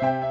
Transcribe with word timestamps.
Thank 0.00 0.24
you. 0.24 0.29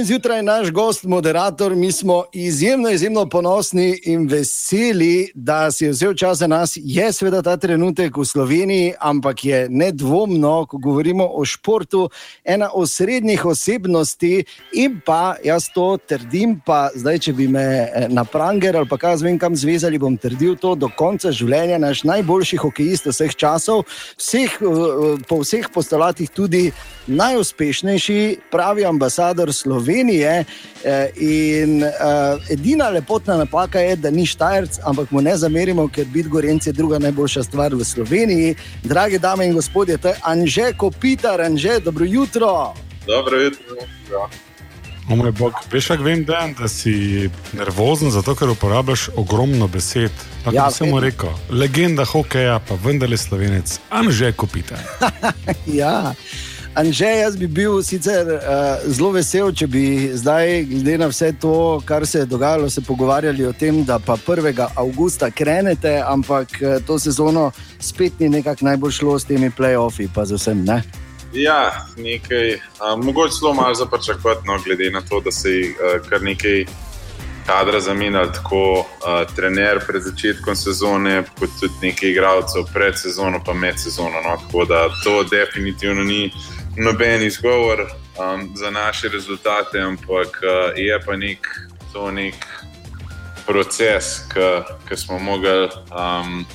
Danes 0.00 0.08
zjutraj 0.08 0.38
je 0.38 0.42
naš 0.42 0.70
gost, 0.70 1.04
moderator. 1.04 1.74
Mi 1.74 1.92
smo 1.92 2.24
izjemno, 2.32 2.90
izjemno 2.90 3.28
ponosni 3.28 4.00
in 4.04 4.28
veseli, 4.28 5.32
da 5.34 5.70
si 5.70 5.88
vzel 5.88 6.14
čas 6.14 6.38
za 6.38 6.46
nas. 6.46 6.72
Je 6.76 7.12
seveda 7.12 7.42
ta 7.42 7.56
trenutek 7.56 8.16
v 8.16 8.24
Sloveniji, 8.24 8.94
ampak 9.00 9.44
je 9.44 9.68
nedvomno, 9.68 10.66
ko 10.66 10.78
govorimo 10.78 11.26
o 11.32 11.44
športu, 11.44 12.08
ena 12.44 12.70
od 12.74 12.90
srednjih 12.90 13.44
osebnosti. 13.44 14.44
In 14.72 15.00
pa 15.06 15.36
jaz 15.44 15.68
to 15.74 15.98
trdim, 16.08 16.56
pa 16.66 16.88
zdaj, 16.94 17.18
če 17.18 17.32
bi 17.32 17.48
me 17.48 17.60
eh, 17.60 18.08
na 18.08 18.24
pranger 18.24 18.76
ali 18.76 18.88
pa 18.88 18.96
kaj 18.96 19.16
zvem 19.20 19.38
kam 19.38 19.56
zvezali, 19.56 19.98
bom 19.98 20.16
trdil 20.16 20.56
to 20.56 20.74
do 20.74 20.88
konca 20.96 21.28
življenja. 21.28 21.78
Naš 21.78 22.06
najboljši 22.08 22.56
hokejist 22.56 23.12
vseh 23.12 23.36
časov, 23.36 23.84
vseh, 24.16 24.48
eh, 24.48 25.20
po 25.28 25.42
vseh 25.44 25.68
postolatih 25.68 26.32
tudi 26.32 26.70
najuspešnejši, 27.06 28.48
pravi 28.50 28.88
ambasador 28.88 29.52
Slovenije. 29.52 29.89
Eh, 30.84 31.10
in 31.16 31.82
uh, 31.82 32.50
edina 32.50 32.88
lepotna 32.88 33.36
napaka 33.36 33.80
je, 33.80 33.96
da 33.96 34.10
ni 34.10 34.26
Štajerc, 34.26 34.78
ampak 34.84 35.10
mu 35.10 35.20
ne 35.20 35.36
zamerimo, 35.36 35.88
ker 35.88 36.06
biti 36.08 36.28
Gorenc 36.28 36.66
je 36.66 36.72
druga 36.72 36.98
najboljša 36.98 37.42
stvar 37.42 37.74
v 37.74 37.84
Sloveniji. 37.84 38.54
Drage 38.82 39.18
dame 39.18 39.46
in 39.46 39.52
gospodje, 39.54 39.98
to 39.98 40.08
je 40.08 40.16
Anže 40.22 40.72
Kopitar, 40.76 41.40
Anže, 41.40 41.80
dobro 41.84 42.04
jutro. 42.04 42.74
Dobro 43.06 43.40
jutro. 43.40 43.76
Ja. 44.12 44.28
O 45.10 45.16
moj 45.16 45.32
bog, 45.32 45.52
veš, 45.72 45.86
kako 45.86 46.02
vem, 46.02 46.24
Dan, 46.24 46.54
da 46.54 46.68
si 46.68 47.28
nervozen, 47.52 48.10
zato 48.10 48.34
ker 48.34 48.48
uporabljaš 48.48 49.08
ogromno 49.16 49.68
besed. 49.68 50.12
Tako 50.44 50.56
ja, 50.56 50.70
sem 50.70 50.88
mu 50.88 51.00
rekel, 51.00 51.34
legenda 51.50 52.04
hokeja, 52.04 52.60
pa 52.68 52.78
vendarle 52.84 53.16
slovenec, 53.16 53.80
Anže 53.90 54.32
Kopitar. 54.32 54.80
ja. 55.82 56.14
Anže, 56.74 57.06
jaz 57.06 57.36
bi 57.36 57.46
bil 57.46 57.82
sicer 57.82 58.28
uh, 58.30 58.42
zelo 58.86 59.10
vesel, 59.10 59.50
če 59.50 59.66
bi 59.66 59.84
zdaj, 60.14 60.62
glede 60.70 60.98
na 61.02 61.08
vse 61.10 61.32
to, 61.42 61.80
kar 61.84 62.06
se 62.06 62.22
je 62.22 62.28
dogajalo, 62.30 62.70
se 62.70 62.80
pogovarjali 62.86 63.46
o 63.46 63.52
tem, 63.52 63.82
da 63.84 63.98
pa 63.98 64.14
1. 64.16 64.54
avgusta 64.78 65.32
krenete, 65.34 65.96
ampak 66.06 66.54
uh, 66.62 66.76
to 66.86 66.98
sezono 66.98 67.50
spet 67.80 68.20
ni 68.22 68.28
nekako 68.28 68.64
najbolj 68.64 68.92
šlo 69.00 69.18
s 69.18 69.26
temi 69.26 69.50
playoffi, 69.50 70.06
pa 70.14 70.24
z 70.24 70.38
vsem. 70.38 70.62
Ne? 70.64 70.82
Ja, 71.34 71.88
nekaj, 71.96 72.54
uh, 72.54 72.94
mogoče 73.02 73.40
zelo 73.40 73.54
malo 73.54 73.74
zaprčakovati, 73.74 74.46
no, 74.46 74.60
glede 74.64 74.92
na 74.94 75.02
to, 75.02 75.20
da 75.20 75.34
se 75.34 75.50
je 75.50 75.74
uh, 75.74 75.98
kar 76.06 76.22
nekaj 76.22 76.64
kadra 77.46 77.80
zamenjal, 77.80 78.30
tako 78.32 78.62
uh, 78.78 79.26
trener 79.36 79.82
pred 79.86 80.02
začetkom 80.06 80.54
sezone, 80.56 81.24
kot 81.38 81.50
tudi 81.60 81.90
nekaj 81.90 82.10
igralcev 82.14 82.70
pred 82.72 82.94
sezono, 82.98 83.42
pa 83.46 83.54
med 83.54 83.78
sezono. 83.78 84.22
No, 84.22 84.38
tako 84.46 84.64
da 84.70 84.86
to 85.04 85.24
definitivno 85.26 86.04
ni 86.04 86.30
noben 86.80 87.22
izgovor 87.22 87.80
um, 87.80 88.56
za 88.56 88.70
naše 88.70 89.08
rezultate, 89.08 89.80
ampak 89.80 90.28
uh, 90.42 90.78
je 90.78 91.00
pa 91.06 91.16
nek, 91.16 91.46
to 91.92 92.10
nek 92.10 92.34
proces, 93.46 94.04
ki 94.88 94.96
smo 94.96 95.18
mogli 95.18 95.68
um, 95.68 96.46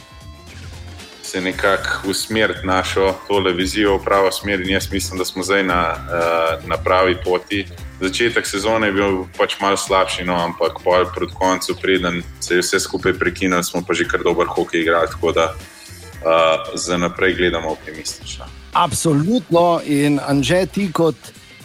se 1.23 1.41
nekako 1.41 2.09
usmeriti 2.09 2.67
našo 2.67 3.15
televizijo 3.27 3.97
v 3.97 4.03
pravo 4.03 4.31
smer. 4.31 4.61
In 4.61 4.69
jaz 4.69 4.91
mislim, 4.91 5.17
da 5.17 5.25
smo 5.25 5.43
zdaj 5.43 5.63
na, 5.63 5.95
uh, 5.95 6.69
na 6.69 6.77
pravi 6.77 7.17
poti. 7.23 7.65
Začetek 7.99 8.47
sezone 8.47 8.87
je 8.87 8.93
bil 8.93 9.23
pač 9.37 9.59
malo 9.59 9.77
slabši, 9.77 10.23
no, 10.25 10.35
ampak 10.35 10.71
proti 11.13 11.33
koncu, 11.33 11.75
preden 11.81 12.23
se 12.39 12.53
je 12.53 12.61
vse 12.61 12.79
skupaj 12.79 13.13
prekinilo, 13.13 13.63
smo 13.63 13.83
pa 13.87 13.93
že 13.93 14.07
kar 14.07 14.23
dober 14.23 14.47
hokej 14.47 14.81
igrali. 14.81 15.07
Tako 15.07 15.31
da 15.31 15.53
uh, 15.53 16.75
za 16.75 16.97
naprej 16.97 17.33
gledamo 17.33 17.71
optimistično. 17.71 18.64
Absolutno. 18.75 19.79
In 19.87 20.19
Anže, 20.19 20.65
ti 20.67 20.91
kot 20.91 21.15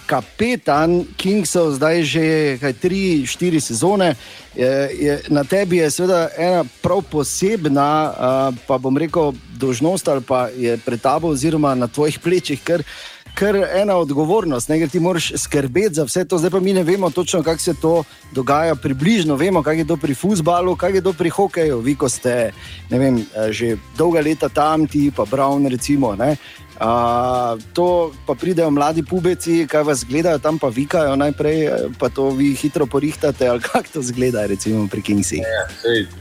kapetan 0.06 1.04
Kingsov, 1.18 1.74
zdaj 1.74 2.02
že 2.06 2.24
kaj, 2.62 2.74
tri, 2.78 3.26
štiri 3.26 3.58
sezone, 3.58 4.14
je, 4.54 4.70
je, 4.98 5.14
na 5.30 5.42
tebi 5.42 5.82
je 5.82 5.90
seveda 5.90 6.30
ena 6.38 6.64
prav 6.82 7.02
posebna, 7.10 7.90
uh, 8.10 8.58
pa 8.66 8.78
bom 8.78 8.94
rekel, 8.94 9.34
dožnost 9.58 10.08
ali 10.08 10.22
pa 10.22 10.48
je 10.54 10.78
pred 10.78 11.02
tabo, 11.02 11.34
oziroma 11.34 11.74
na 11.74 11.86
tvojih 11.86 12.18
plečih. 12.18 12.62
Ker, 12.62 12.86
Ker 13.34 13.54
ena 13.56 13.94
odgovornost, 13.94 14.68
ne, 14.68 14.86
ti 14.90 15.00
moraš 15.00 15.32
skrbeti 15.38 15.94
za 15.94 16.04
vse 16.04 16.24
to. 16.24 16.38
Zdaj 16.38 16.50
pa 16.50 16.60
mi 16.60 16.72
ne 16.72 16.82
vemo 16.82 17.10
točno, 17.10 17.42
kako 17.42 17.62
se 17.62 17.74
to 17.74 18.02
dogaja, 18.34 18.74
približno 18.74 19.36
vemo, 19.36 19.62
kako 19.62 19.78
je 19.78 19.86
to 19.86 19.96
pri 19.96 20.14
futbalu, 20.14 20.76
kako 20.76 20.94
je 20.94 21.02
to 21.02 21.12
pri 21.12 21.30
hokeju. 21.30 21.78
Vi, 21.78 21.94
ko 21.94 22.08
ste 22.08 22.50
vem, 22.90 23.22
že 23.50 23.76
dolga 23.96 24.20
leta 24.20 24.48
tam, 24.48 24.86
ti 24.86 25.12
pa 25.16 25.24
Brown, 25.24 25.70
recimo. 25.70 26.16
Ne, 26.18 26.36
Uh, 26.80 27.60
to 27.72 28.12
pa 28.26 28.32
pridejo 28.34 28.70
mladi 28.70 29.02
pubeci, 29.04 29.66
kaj 29.68 29.82
vas 29.84 30.04
gledajo, 30.08 30.38
tam 30.40 30.58
pa 30.58 30.68
vikajo 30.72 31.16
najprej, 31.16 31.68
pa 32.00 32.08
to 32.08 32.30
vi 32.30 32.54
hitro 32.56 32.86
porihtate, 32.86 33.48
ali 33.48 33.60
kako 33.60 33.92
to 33.92 34.02
zgleda, 34.02 34.46
recimo 34.46 34.88
pri 34.88 35.02
Kingsi. 35.02 35.42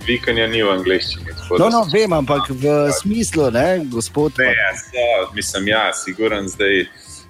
Vikanje 0.08 0.48
ni 0.48 0.60
v 0.64 0.74
angleščini. 0.74 1.32
No, 1.60 1.70
no, 1.70 1.86
vem, 1.94 2.12
ampak 2.14 2.52
v 2.52 2.92
smislu, 2.92 3.48
ne, 3.56 3.86
gospod. 3.88 4.36
Ne, 4.44 4.52
jaz, 4.52 4.84
ja, 4.94 5.30
mislim, 5.34 5.72
ja, 5.72 5.94
siguren 5.96 6.52
zdaj. 6.52 6.82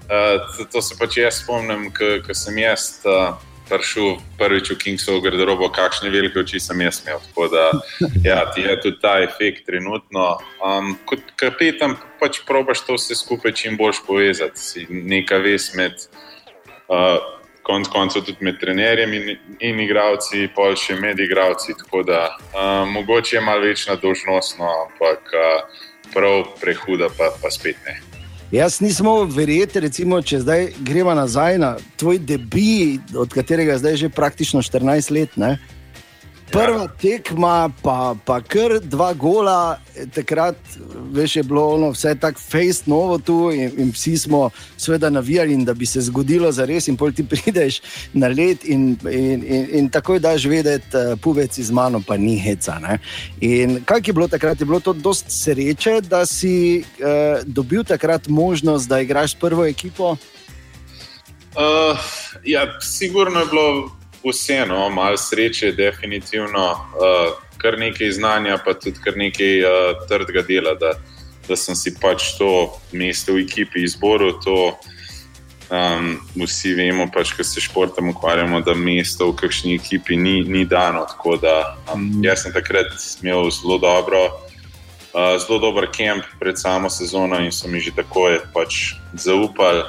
Uh, 0.10 0.66
to 0.74 0.82
se 0.82 0.98
pač 0.98 1.22
jaz 1.22 1.44
spomnim, 1.44 1.92
ko 1.94 2.34
sem 2.34 2.58
jaz. 2.58 2.98
Uh, 3.06 3.38
prišel 3.70 4.18
prvič 4.38 4.72
v 4.74 4.78
Kingsovo 4.82 5.22
garderobo, 5.22 5.70
kakšne 5.70 6.10
velike 6.10 6.42
oči 6.42 6.60
sem 6.60 6.82
jaz 6.82 7.02
imel. 7.06 7.22
Tako 7.30 7.48
da 7.54 7.66
ja, 8.24 8.40
je 8.58 8.76
tudi 8.82 9.00
ta 9.02 9.20
efekt 9.24 9.66
trenutno. 9.66 10.40
Um, 10.60 10.96
kot 11.06 11.22
kapetan 11.40 11.96
pač 12.20 12.42
probaš 12.48 12.84
to 12.86 12.98
vse 12.98 13.16
skupaj 13.16 13.54
čim 13.54 13.78
bolj 13.78 14.02
povezati. 14.08 14.60
Si 14.60 14.86
neka 14.90 15.38
vez 15.44 15.70
med, 15.78 15.96
uh, 16.90 17.22
konc 17.64 17.88
koncev 17.94 18.26
tudi 18.26 18.46
med 18.46 18.60
trenerjem 18.60 19.14
in, 19.14 19.34
in 19.62 19.80
igravci, 19.86 20.50
pol 20.56 20.76
še 20.76 20.98
med 21.00 21.22
igravci. 21.22 21.78
Tako 21.86 22.04
da 22.04 22.26
uh, 22.34 22.86
mogoče 22.90 23.38
je 23.38 23.46
malo 23.46 23.68
večna 23.70 23.96
dožnost, 24.02 24.58
no, 24.60 24.70
ampak 24.90 25.34
uh, 25.38 25.84
prav 26.14 26.56
prehuda 26.62 27.14
pa, 27.14 27.34
pa 27.42 27.54
spet 27.54 27.78
ne. 27.86 28.09
Jaz 28.52 28.80
nisem 28.82 29.06
mogel 29.06 29.28
verjeti, 29.30 29.80
recimo, 29.80 30.18
če 30.26 30.40
zdaj 30.42 30.64
gremo 30.82 31.14
nazaj 31.14 31.60
na 31.62 31.76
tvoj 32.02 32.18
debi, 32.18 32.98
od 33.14 33.30
katerega 33.30 33.76
je 33.76 33.82
zdaj 33.84 33.98
že 34.02 34.10
praktično 34.10 34.64
14 34.66 35.12
let. 35.14 35.36
Ne? 35.38 35.60
Prva 36.52 36.88
tekma, 37.02 37.70
pa, 37.84 38.16
pa 38.26 38.40
kar 38.42 38.80
dva 38.82 39.12
gola, 39.14 39.78
takrat 40.16 40.58
veš, 41.14 41.36
je 41.36 41.44
bilo 41.44 41.66
ono, 41.76 41.92
vse 41.94 42.16
tako 42.20 42.42
fejst 42.42 42.88
novo 42.88 43.18
tu 43.18 43.52
in, 43.54 43.70
in 43.78 43.92
vsi 43.94 44.18
smo 44.18 44.50
seveda 44.78 45.10
navijali, 45.10 45.58
da 45.66 45.74
bi 45.74 45.86
se 45.86 46.02
zgodilo 46.02 46.52
za 46.52 46.66
res 46.66 46.88
in 46.88 46.98
pol 46.98 47.12
ti 47.12 47.26
prideš 47.32 47.82
na 48.14 48.28
let 48.28 48.66
in, 48.66 48.98
in, 49.12 49.44
in, 49.46 49.68
in 49.80 49.90
takoj 49.90 50.20
daš 50.20 50.46
vedeti, 50.50 50.98
uh, 50.98 51.20
puvec 51.22 51.58
iz 51.58 51.72
mano 51.72 52.02
pa 52.08 52.18
ni 52.18 52.40
heca. 52.40 52.80
Ne? 52.80 52.98
In 53.42 53.84
kaj 53.86 54.02
je 54.06 54.14
bilo 54.14 54.28
takrat? 54.28 54.60
Je 54.60 54.66
bilo 54.66 54.80
to 54.80 54.94
dost 54.94 55.30
sreče, 55.30 56.02
da 56.02 56.26
si 56.26 56.82
uh, 56.82 57.46
dobil 57.46 57.84
takrat 57.84 58.28
možnost, 58.28 58.90
da 58.90 59.00
igraš 59.00 59.32
s 59.32 59.40
prvo 59.40 59.66
ekipo? 59.66 60.16
Uh, 61.56 61.98
ja, 62.44 62.80
sigurno 62.82 63.40
je 63.40 63.46
bilo 63.46 63.99
vseeno, 64.24 64.90
malo 64.90 65.18
sreče, 65.18 65.72
definitivno, 65.72 66.72
uh, 66.72 67.34
kar 67.58 67.80
nekaj 67.80 68.12
znanja, 68.12 68.58
pa 68.66 68.74
tudi 68.74 69.00
kar 69.04 69.18
nekaj 69.18 69.64
uh, 69.64 70.08
trdega 70.10 70.42
dela, 70.48 70.74
da, 70.80 70.94
da 71.48 71.56
sem 71.56 71.76
si 71.76 71.96
pač 72.02 72.34
to 72.38 72.72
mesto 72.92 73.36
v 73.36 73.44
ekipi 73.48 73.84
izboril. 73.84 74.36
To, 74.44 74.58
um, 75.70 76.18
vsi 76.36 76.74
vemo, 76.74 77.08
pač, 77.14 77.34
ko 77.38 77.44
se 77.44 77.62
športom 77.62 78.10
ukvarjamo, 78.14 78.62
da 78.62 78.74
mesto 78.74 79.30
v 79.32 79.38
kakšni 79.40 79.76
ekipi 79.80 80.18
ni, 80.18 80.42
ni 80.44 80.66
dano. 80.66 81.06
Tako 81.10 81.38
da 81.42 81.56
um, 81.94 82.10
jaz 82.24 82.44
sem 82.44 82.54
takrat 82.54 82.94
imel 83.22 83.50
zelo 83.54 83.78
dobro. 83.78 84.28
Uh, 85.10 85.40
zelo 85.42 85.58
dober 85.60 85.88
kamp 85.90 86.26
pred 86.40 86.60
samo 86.60 86.90
sezono, 86.90 87.40
in 87.42 87.52
so 87.52 87.68
mi 87.68 87.82
že 87.82 87.96
takoj 87.98 88.40
pač 88.54 88.94
zaupali, 89.14 89.82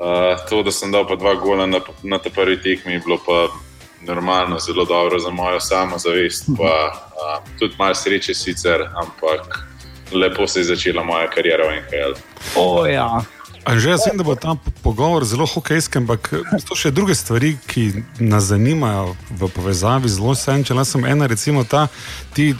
Uh, 0.00 0.40
to, 0.48 0.62
da 0.62 0.72
sem 0.72 0.92
dal 0.92 1.04
pa 1.04 1.16
dva 1.16 1.34
gola 1.36 1.66
na, 1.68 1.80
na 2.02 2.18
tej 2.18 2.32
prvi 2.32 2.56
tekmi, 2.62 2.92
je 2.96 3.02
bilo 3.04 3.18
pa 3.20 3.52
normalno, 4.00 4.58
zelo 4.58 4.84
dobro 4.84 5.18
za 5.20 5.30
mojo 5.30 5.60
samozavest. 5.60 6.48
Pa, 6.56 6.72
uh, 6.88 7.58
tudi 7.58 7.76
malo 7.78 7.94
sreče 7.94 8.34
sicer, 8.34 8.88
ampak 8.96 9.66
lepo 10.12 10.46
se 10.46 10.60
je 10.60 10.64
začela 10.64 11.04
moja 11.04 11.28
karijera 11.30 11.68
v 11.68 11.76
NHL. 11.76 12.16
Oh, 12.56 12.88
ja. 12.88 13.20
Že 13.68 13.90
jaz 13.90 14.06
vem, 14.08 14.16
da 14.16 14.24
bo 14.24 14.34
ta 14.34 14.56
pogovor 14.82 15.24
zelo 15.24 15.46
hokejski, 15.46 16.00
ampak 16.00 16.32
so 16.64 16.74
še 16.74 16.90
druge 16.96 17.14
stvari, 17.14 17.58
ki 17.68 17.92
nas 18.24 18.48
zanimajo 18.48 19.12
v 19.36 19.52
povezavi 19.52 20.08
z 20.08 20.16
Los 20.16 20.48
Angelesom. 20.48 21.04
Ena, 21.04 21.28
recimo, 21.28 21.64
ta, 21.68 21.86
ti 22.32 22.54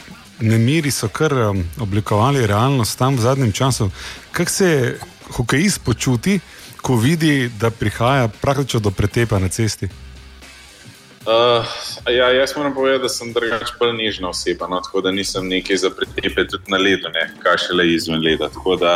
nemiri 0.44 0.92
so 0.92 1.08
kar 1.08 1.32
um, 1.32 1.64
oblikovali 1.80 2.46
realnost 2.46 2.98
tam 3.00 3.16
v 3.16 3.24
zadnjem 3.24 3.52
času. 3.52 3.90
Kako 4.32 4.50
se 4.50 4.98
hokejist 5.40 5.80
počuti? 5.84 6.40
Ko 6.80 6.96
vidi, 6.96 7.50
da 7.60 7.70
prihaja 7.70 8.28
praktično 8.28 8.80
do 8.80 8.90
pretepa 8.90 9.38
na 9.38 9.48
cesti? 9.48 9.88
Uh, 11.20 11.66
ja, 12.08 12.30
jaz 12.30 12.56
moram 12.56 12.74
povedati, 12.74 13.02
da 13.02 13.08
sem 13.08 13.32
drugačen, 13.32 13.76
bolj 13.78 13.92
nežna 13.92 14.28
oseba, 14.28 14.66
no, 14.66 14.80
tako 14.80 15.00
da 15.00 15.10
nisem 15.12 15.48
nekaj 15.48 15.76
za 15.76 15.90
pretepe 15.90 16.46
tudi 16.48 16.72
na 16.72 16.78
ledu, 16.80 17.12
ne, 17.12 17.26
kaj 17.42 17.58
še 17.66 17.76
le 17.76 17.84
izven 17.92 18.24
leda. 18.24 18.48
Tako 18.48 18.76
da, 18.80 18.94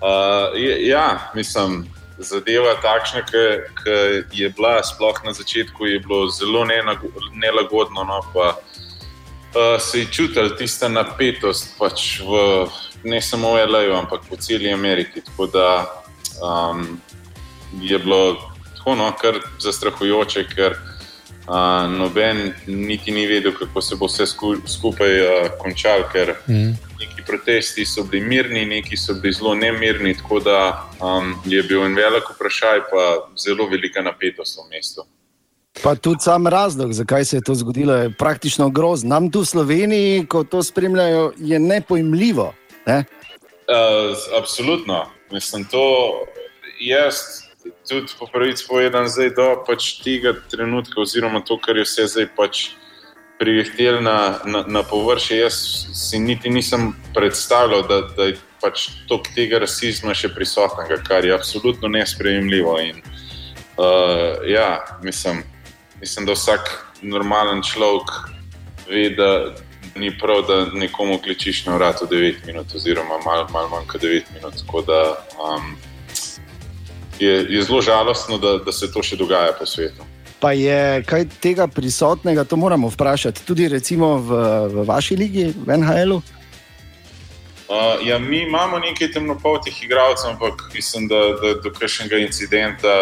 uh, 0.00 0.56
ja, 0.80 1.32
mislim, 1.34 1.84
zadeva 2.18 2.72
takšna, 2.82 3.24
ki 3.28 4.40
je 4.40 4.48
bila 4.56 4.78
sploh 4.82 5.20
na 5.24 5.36
začetku, 5.36 5.86
je 5.86 6.00
bilo 6.00 6.30
zelo 6.32 6.64
nelagodno. 6.64 8.04
No, 8.08 8.20
pa, 8.32 8.56
uh, 8.56 9.76
se 9.80 10.00
je 10.00 10.10
čutil 10.10 10.56
tista 10.56 10.88
napetost, 10.88 11.74
pač 11.78 12.22
v, 12.24 12.66
ne 13.04 13.20
samo 13.20 13.54
v 13.54 13.66
L.A., 13.68 13.98
ampak 14.00 14.24
po 14.28 14.40
celi 14.40 14.72
Ameriki. 14.72 15.20
Tako 15.20 15.46
da 15.52 15.68
um, 16.42 17.00
je 17.80 17.98
bilo 17.98 18.36
tako, 18.76 18.94
no, 18.94 19.12
kar 19.20 19.38
zastrahujoče, 19.62 20.46
ker 20.54 20.76
noben 21.98 22.52
niti 22.66 23.10
ni 23.10 23.26
vedel, 23.26 23.52
kako 23.52 23.82
se 23.82 23.96
bo 23.96 24.06
vse 24.06 24.26
skupaj 24.66 25.20
uh, 25.20 25.50
končalo, 25.58 26.04
ker 26.12 26.34
mm. 26.48 26.74
neki 27.00 27.22
protesti 27.26 27.84
so 27.86 28.04
bili 28.04 28.26
mirni, 28.26 28.64
neki 28.64 28.96
so 28.96 29.14
bili 29.14 29.34
zelo 29.34 29.54
nemirni, 29.54 30.14
tako 30.14 30.40
da 30.40 30.88
um, 31.00 31.34
je 31.44 31.62
bil 31.62 31.84
en 31.84 31.94
velik 31.94 32.30
vprašaj, 32.34 32.80
pa 32.90 33.26
zelo 33.36 33.66
velika 33.66 34.02
napetost 34.02 34.58
v 34.58 34.70
mestu. 34.70 35.04
Pa 35.82 35.94
tudi 35.94 36.20
sam 36.20 36.46
razlog, 36.46 36.92
zakaj 36.92 37.24
se 37.24 37.36
je 37.36 37.42
to 37.42 37.54
zgodilo, 37.54 37.94
je 37.94 38.10
praktično 38.18 38.68
grozno. 38.70 39.08
Nam 39.08 39.30
tu 39.30 39.40
v 39.40 39.46
Sloveniji, 39.46 40.26
ko 40.26 40.44
to 40.44 40.62
spremljajo, 40.62 41.32
je 41.36 41.58
nepojmljivo. 41.58 42.52
Ne? 42.86 43.04
Uh, 43.66 44.16
absolutno. 44.38 45.06
Mislim, 45.32 45.64
to 45.64 45.82
jaz 46.80 47.42
tudi 47.88 48.12
po 48.18 48.26
pravici 48.26 48.64
povedan, 48.68 49.08
zdaj 49.08 49.34
do 49.36 49.48
pač 49.66 49.98
tega 50.02 50.34
trenutka, 50.50 51.00
oziroma 51.00 51.40
to, 51.46 51.58
kar 51.62 51.78
je 51.78 51.86
vse 51.86 52.06
zdaj 52.10 52.28
pač 52.36 52.62
prihtel 53.38 54.02
na, 54.02 54.42
na, 54.46 54.64
na 54.66 54.82
površje. 54.82 55.38
Jaz 55.42 55.56
si 55.94 56.18
niti 56.18 56.50
nisem 56.50 56.92
predstavljal, 57.14 57.86
da, 57.88 58.00
da 58.16 58.30
je 58.30 58.38
pač 58.62 58.90
tok 59.10 59.30
tega 59.34 59.62
rasizma 59.62 60.14
še 60.14 60.30
prisotnega, 60.34 61.00
kar 61.06 61.26
je 61.26 61.34
absolutno 61.34 61.90
nesprejemljivo. 61.90 62.78
In, 62.86 63.02
uh, 63.80 64.42
ja, 64.46 64.82
mislim, 65.02 65.42
mislim, 66.00 66.28
da 66.28 66.38
vsak 66.38 66.70
normalen 67.02 67.64
človek 67.66 68.16
ve, 68.88 69.10
da. 69.18 69.30
Ni 69.94 70.18
prav, 70.18 70.42
da 70.48 70.78
nekomu 70.78 71.18
kličiš 71.18 71.66
na 71.66 71.76
vratu 71.76 72.06
9 72.10 72.46
minut, 72.46 72.74
oziroma 72.74 73.18
malo 73.24 73.46
mal 73.52 73.68
manj 73.68 73.86
kot 73.86 74.02
9 74.02 74.22
minut. 74.34 74.54
Tako 74.66 74.82
da 74.82 75.00
um, 75.36 75.76
je, 77.18 77.46
je 77.48 77.62
zelo 77.62 77.80
žalostno, 77.82 78.38
da, 78.38 78.58
da 78.58 78.72
se 78.72 78.92
to 78.92 79.02
še 79.02 79.16
dogaja 79.16 79.52
po 79.58 79.66
svetu. 79.66 80.06
Pa 80.40 80.52
je 80.52 81.02
kaj 81.06 81.26
tega 81.40 81.66
prisotnega, 81.66 82.44
to 82.44 82.56
moramo 82.56 82.88
vprašati, 82.90 83.44
tudi 83.46 83.68
recimo 83.68 84.16
v, 84.18 84.38
v 84.72 84.86
vaši 84.88 85.16
ligi, 85.16 85.52
v 85.66 85.76
NHL-u? 85.76 86.22
Uh, 87.72 88.00
ja, 88.04 88.18
mi 88.18 88.42
imamo 88.42 88.78
nekaj 88.78 89.12
temnopoltih 89.12 89.84
igralcev, 89.84 90.30
ampak 90.30 90.66
mislim, 90.74 91.06
da, 91.08 91.20
da 91.40 91.54
do 91.62 91.70
kakšnega 91.72 92.18
incidenta 92.24 92.96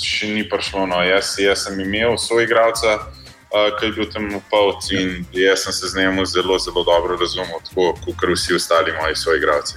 še 0.00 0.32
ni 0.32 0.46
prišlo. 0.48 0.86
No. 0.90 1.02
Jaz, 1.04 1.34
jaz 1.38 1.66
sem 1.66 1.78
imel 1.84 2.16
svoj 2.18 2.48
igralca, 2.48 2.96
uh, 2.96 3.21
ki 3.78 3.86
je 3.86 3.92
bil 3.92 4.10
temnopolt 4.10 4.90
in 4.90 5.24
jaz 5.32 5.64
sem 5.64 5.72
se 5.72 5.88
z 5.88 5.98
njim 5.98 6.26
zelo, 6.26 6.58
zelo 6.58 6.84
dobro 6.84 7.16
razumel, 7.16 7.60
tako 7.68 7.94
kot 8.04 8.30
vsi 8.34 8.54
ostali 8.54 8.92
moji 8.92 9.16
svoji 9.16 9.38
igralci. 9.38 9.74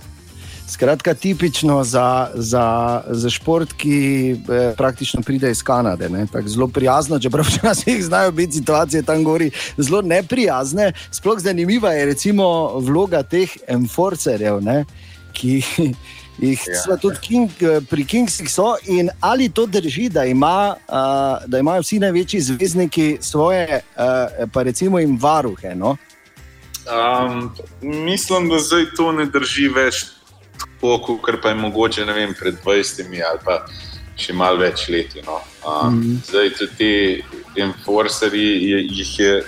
Skratka, 0.67 1.13
tipično 1.13 1.83
za, 1.83 2.31
za, 2.33 3.01
za 3.07 3.29
šport, 3.29 3.73
ki 3.73 4.31
eh, 4.31 4.73
praktično 4.77 5.21
pride 5.21 5.51
iz 5.51 5.63
Kanade. 5.63 6.09
Zelo 6.45 6.67
prijazno, 6.67 7.19
čeprav 7.19 7.45
včasih 7.45 8.05
znajo 8.05 8.31
biti 8.31 8.53
situacije 8.53 9.03
tam 9.03 9.23
gori 9.23 9.51
zelo 9.77 10.01
neprijazne. 10.01 10.93
Sploh 11.11 11.39
zanimiva 11.39 11.91
je 11.91 12.05
recimo 12.05 12.79
vloga 12.79 13.23
teh 13.23 13.49
enforcerjev, 13.67 14.59
ki 15.33 15.61
jih 16.37 16.59
ja. 16.67 16.97
tudi 16.97 17.17
King, 17.21 17.51
pri 17.89 18.05
Kingsih 18.05 18.49
so. 18.51 18.75
In 18.87 19.09
ali 19.19 19.49
to 19.49 19.65
drži, 19.65 20.09
da, 20.09 20.25
ima, 20.25 20.75
uh, 20.87 21.45
da 21.47 21.59
imajo 21.59 21.81
vsi 21.81 21.99
največji 21.99 22.41
zvezdniki 22.41 23.17
svoje, 23.21 23.81
uh, 23.95 24.49
pa 24.53 24.63
recimo 24.63 24.99
jim 24.99 25.17
varuhe? 25.21 25.75
No? 25.75 25.95
Um, 26.85 27.51
mislim, 27.81 28.49
da 28.49 28.59
zdaj 28.59 28.85
to 28.97 29.11
ne 29.11 29.25
drži 29.25 29.67
več 29.67 30.05
tako, 30.81 31.17
kot 31.17 31.41
pa 31.41 31.49
je 31.49 31.55
mogoče 31.55 32.03
vem, 32.03 32.33
pred 32.39 32.55
20 32.65 33.01
ali 33.29 33.39
pa 33.45 33.65
še 34.17 34.33
malo 34.33 34.61
več 34.61 34.87
leti. 34.89 35.21
No. 35.25 35.41
Um, 35.65 35.93
mm 35.93 36.01
-hmm. 36.01 36.17
Zdaj, 36.29 36.49
tudi 36.49 36.75
ti 36.77 37.61
enforcerji, 37.61 38.87
jih 38.91 39.19
je, 39.19 39.43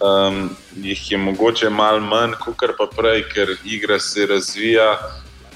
um, 0.00 0.50
jih 0.76 1.10
je 1.12 1.18
mogoče 1.18 1.70
malo 1.70 2.00
manj, 2.00 2.32
kot 2.38 2.76
pa 2.78 2.86
prej, 2.96 3.24
ker 3.34 3.56
igra 3.64 3.98
se 3.98 4.26
razvija, 4.26 4.98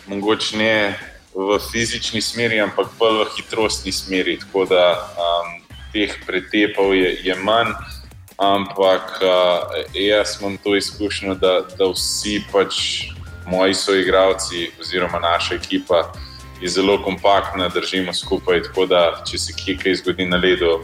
mogoče 0.06 0.56
ne 0.56 0.98
v 1.34 1.58
fizični 1.72 2.20
smeri, 2.22 2.60
ampak 2.60 2.94
pa 2.98 3.10
v 3.10 3.26
hitrostni 3.36 3.92
smeri. 3.92 4.38
Tako 4.38 4.64
da 4.70 4.84
um, 4.94 5.58
teh 5.92 6.14
pretepov 6.26 6.94
je, 6.94 7.18
je 7.24 7.34
manj. 7.34 7.74
Ampak 8.38 9.22
uh, 9.22 9.74
jaz 9.94 10.40
imam 10.40 10.56
to 10.58 10.76
izkušnjo, 10.76 11.34
da, 11.38 11.60
da 11.78 11.86
vsi 11.92 12.42
pač 12.52 12.74
moji 13.46 13.74
soigravci 13.74 14.70
oziroma 14.80 15.18
naša 15.22 15.54
ekipa 15.54 16.12
je 16.60 16.68
zelo 16.68 17.02
kompaktna, 17.02 17.68
držimo 17.68 18.14
skupaj. 18.14 18.62
Tako 18.62 18.86
da, 18.86 19.22
če 19.30 19.38
se 19.38 19.52
kje 19.52 19.76
kaj 19.82 19.94
zgodi 20.02 20.26
na 20.26 20.36
ledu, 20.36 20.80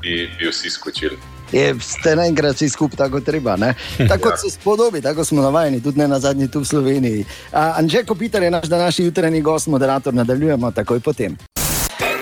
bi, 0.00 0.30
bi 0.38 0.48
vsi 0.48 0.70
skočili. 0.70 1.18
Je, 1.52 1.74
ste 1.80 2.16
naenkrat 2.16 2.56
vsi 2.56 2.68
skupaj 2.68 2.96
tako 2.96 3.20
treba. 3.20 3.56
Ne? 3.56 3.74
Tako 4.08 4.28
ja. 4.28 4.36
se 4.36 4.50
spodobi, 4.50 5.00
tako 5.00 5.24
smo 5.24 5.42
navajeni, 5.42 5.82
tudi 5.82 5.98
ne 5.98 6.08
na 6.08 6.18
zadnji 6.18 6.48
tu 6.48 6.60
v 6.60 6.64
Sloveniji. 6.64 7.24
Anžek 7.52 8.06
Kopitar 8.06 8.42
je 8.42 8.50
naš 8.50 8.68
današnji 8.68 9.04
jutranji 9.04 9.40
gost, 9.40 9.66
moderator. 9.66 10.14
Nadaljujemo 10.14 10.70
takoj 10.70 11.00
potem. 11.00 11.36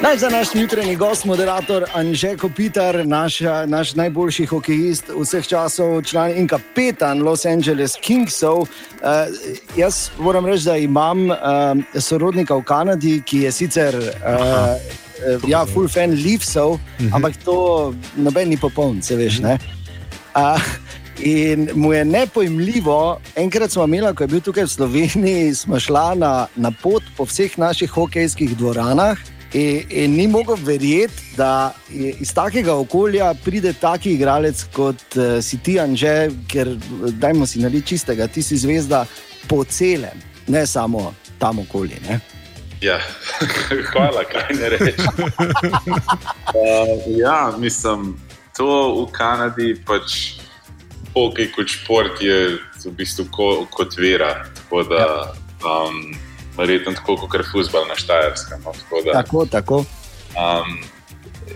Naj 0.01 0.17
za 0.17 0.29
naš 0.29 0.49
jutranji 0.55 0.97
gost, 0.97 1.25
moderator 1.25 1.85
Anžek 1.95 2.41
Kopitar, 2.41 3.07
naš, 3.07 3.41
naš 3.67 3.95
najboljši 3.95 4.47
hokejist 4.47 5.11
vseh 5.21 5.47
časov, 5.47 6.03
član 6.03 6.31
in 6.31 6.47
kapetan 6.49 7.23
Los 7.23 7.47
Angeles 7.47 7.97
Kingsov. 8.01 8.59
Uh, 8.59 8.69
jaz 9.77 10.11
moram 10.19 10.47
reči, 10.47 10.65
da 10.65 10.77
imam 10.77 11.31
uh, 11.31 11.37
sorodnika 12.01 12.55
v 12.55 12.63
Kanadi, 12.63 13.23
ki 13.27 13.41
je 13.41 13.53
sicer 13.53 13.99
uh, 13.99 15.08
ja, 15.47 15.67
full 15.67 15.88
fan 15.88 16.15
Leafsov, 16.15 16.73
uh 16.73 16.79
mhm. 16.79 17.09
-huh. 17.09 17.15
ampak 17.17 17.37
to 17.44 17.94
noben 18.17 18.49
ni 18.49 18.56
popoln, 18.56 19.03
se 19.03 19.17
veš. 19.17 19.41
Uh, 19.41 20.61
In 21.20 21.70
mu 21.75 21.93
je 21.93 22.04
nepojmljivo, 22.04 23.21
enkrat 23.37 23.71
smo 23.71 23.85
imeli, 23.85 24.14
ko 24.14 24.23
je 24.23 24.28
bil 24.28 24.40
tukaj 24.40 24.64
v 24.64 24.69
Sloveniji, 24.69 25.54
smo 25.54 25.81
šli 25.81 26.14
na, 26.16 26.47
na 26.57 26.71
pot 26.83 27.02
po 27.16 27.25
vseh 27.26 27.59
naših 27.59 27.90
hokejskih 27.90 28.57
dvoranah. 28.57 29.19
In, 29.52 29.83
in 29.90 30.12
ni 30.12 30.26
mogel 30.28 30.57
verjeti, 30.62 31.23
da 31.37 31.75
iz 31.90 32.35
takega 32.35 32.75
okolja 32.76 33.33
pride 33.45 33.73
taki 33.73 34.12
igralec 34.12 34.64
kot 34.73 35.16
uh, 35.16 35.40
si 35.43 35.59
ti, 35.59 35.78
Anže, 35.81 36.28
ker 36.49 36.76
dajmo 37.19 37.47
si 37.47 37.64
narediti 37.64 37.97
čistega, 37.97 38.28
ti 38.28 38.43
si 38.43 38.57
zvezda 38.57 39.07
po 39.49 39.64
celem, 39.64 40.21
ne 40.47 40.66
samo 40.66 41.14
tam 41.38 41.59
okolje. 41.59 41.97
Ne? 42.09 42.21
Ja, 42.80 42.99
hvala, 43.92 44.25
kaj 44.25 44.54
ne 44.54 44.68
rečem. 44.68 45.06
uh, 45.18 47.02
ja, 47.06 47.52
mislim, 47.58 48.14
to 48.56 48.94
v 49.02 49.12
Kanadi 49.12 49.75
pač. 49.87 50.38
Hokej 51.18 51.49
kot 51.50 51.66
šport 51.66 52.20
je 52.23 52.61
v 52.85 52.90
bistvu 52.94 53.25
ko, 53.32 53.66
kot 53.75 53.97
vera. 53.99 54.44
Tako 54.54 54.85
da, 54.87 55.02
ja. 55.02 55.32
um, 55.66 56.14
verjetno 56.54 56.92
tako 56.94 57.16
kot 57.16 57.35
je 57.35 57.49
futbol 57.49 57.88
na 57.90 57.97
Štajerskem. 57.99 58.62
No? 58.62 58.70
Tako, 58.76 59.02
da, 59.02 59.12
tako. 59.12 59.47
tako. 59.50 59.78
Um, 60.38 60.78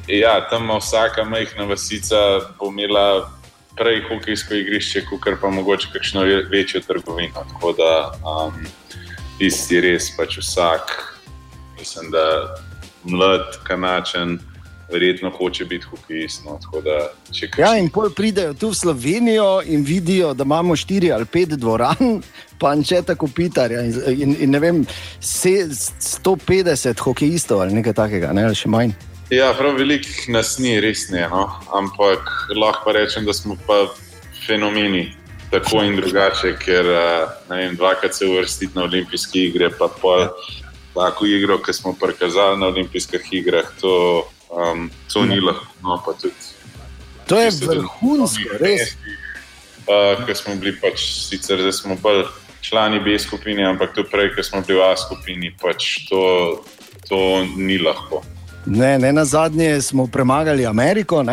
ja, 0.09 0.41
tam 0.51 0.65
ima 0.65 0.81
vsaka 0.83 1.25
majhna 1.25 1.69
vasica 1.71 2.17
imela 2.59 3.31
prej 3.77 4.03
hokejsko 4.09 4.55
igrišče, 4.55 5.05
kot 5.11 5.39
pa 5.41 5.51
mogoče 5.51 5.93
kakšno 5.93 6.25
večjo 6.51 6.81
trgovino. 6.81 7.47
Tako 7.55 7.73
da 7.79 7.93
um, 8.27 8.67
tisti 9.39 9.81
res 9.85 10.11
pač 10.17 10.41
vsak, 10.43 11.12
mislim, 11.83 12.11
da 12.15 12.55
mlad, 13.05 13.59
kanačen 13.67 14.39
verjetno 14.93 15.31
hoče 15.31 15.65
biti 15.65 15.87
hokejist. 15.91 16.45
No, 16.45 16.59
ja, 17.59 17.77
in 17.79 17.89
pol 17.91 18.11
pridejo 18.11 18.55
tu 18.55 18.71
v 18.71 18.75
Slovenijo 18.75 19.63
in 19.65 19.85
vidijo, 19.85 20.35
da 20.35 20.45
imamo 20.45 20.77
štiri 20.77 21.13
ali 21.13 21.25
pet 21.25 21.57
dvoran, 21.57 22.21
pa 22.61 22.75
če 22.77 23.03
tako 23.07 23.29
pitarja. 23.35 23.83
In, 23.83 23.95
in, 24.07 24.37
in 24.47 24.51
ne 24.51 24.61
vem, 24.61 24.85
se, 25.21 25.67
150 25.71 27.01
hokejistov 27.01 27.65
ali 27.65 27.81
nekaj 27.81 27.97
takega, 27.99 28.33
ne, 28.37 28.47
ali 28.51 28.59
še 28.59 28.71
manj. 28.71 28.95
Ja, 29.33 29.55
prav 29.57 29.79
velikih 29.81 30.29
nas 30.29 30.59
ni, 30.61 30.77
res 30.81 31.09
ne. 31.11 31.25
No? 31.33 31.49
Ampak 31.73 32.29
lahko 32.53 32.91
pa 32.91 32.99
rečem, 32.99 33.25
da 33.25 33.33
smo 33.33 33.57
pa 33.67 33.87
fenomeni. 34.47 35.09
Tako 35.53 35.83
in 35.85 35.99
drugače, 35.99 36.55
ker 36.57 36.87
vem, 37.51 37.75
dvakrat 37.77 38.15
se 38.17 38.25
uvrstiti 38.25 38.73
na 38.77 38.87
olimpijske 38.87 39.51
igre, 39.51 39.69
pa 39.77 39.91
pa 40.01 40.15
tako 40.95 41.27
igro, 41.27 41.59
ki 41.63 41.73
smo 41.73 41.95
prikazali 42.01 42.61
na 42.61 42.67
olimpijskih 42.67 43.29
igrah, 43.33 43.69
to 43.81 44.25
Um, 44.53 44.91
to 45.13 45.25
ni 45.25 45.41
lahko, 45.41 45.67
no, 45.83 46.15
tudi 46.21 46.35
To 47.27 47.39
je 47.41 47.51
vrhunsko, 47.51 48.59
res. 48.61 48.93
Uh, 49.89 50.21
ker 50.27 50.37
smo 50.37 50.55
bili 50.61 50.75
pač 50.77 51.01
sicer, 51.01 51.63
da 51.65 51.73
smo 51.73 51.97
bolj 51.97 52.27
člani 52.61 53.01
B 53.01 53.17
skupine, 53.19 53.65
ampak 53.65 53.95
to 53.97 54.05
prej, 54.05 54.35
ker 54.37 54.45
smo 54.45 54.61
bili 54.61 54.77
v 54.77 54.85
A 54.85 54.93
skupini, 55.01 55.55
pač 55.57 56.05
to, 56.11 56.21
to 57.09 57.19
ni 57.57 57.81
lahko. 57.81 58.21
Ne, 58.67 58.99
ne 59.01 59.13
na 59.13 59.25
zadnje 59.25 59.81
smo 59.83 60.07
premagali 60.07 60.67
Ameriko. 60.67 61.25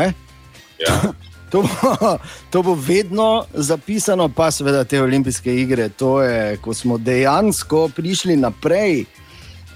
Ja. 0.80 1.02
To 1.50 1.64
bo, 1.66 2.18
to 2.54 2.62
bo 2.62 2.76
vedno 2.78 3.42
zapisano, 3.58 4.28
pa 4.30 4.52
seveda 4.54 4.84
te 4.86 5.00
olimpijske 5.02 5.50
igre. 5.50 5.88
To 5.98 6.22
je, 6.22 6.60
ko 6.62 6.76
smo 6.78 7.00
dejansko 7.02 7.88
prišli 7.90 8.36
naprej 8.38 9.02
uh, 9.02 9.29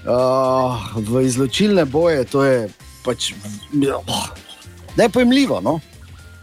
v 0.04 1.24
izločilne 1.24 1.84
boje, 1.84 2.24
to 2.24 2.44
je 2.44 2.68
pač 3.04 3.32
oh, 4.06 4.28
nepojemljivo. 4.96 5.60
No? 5.60 5.80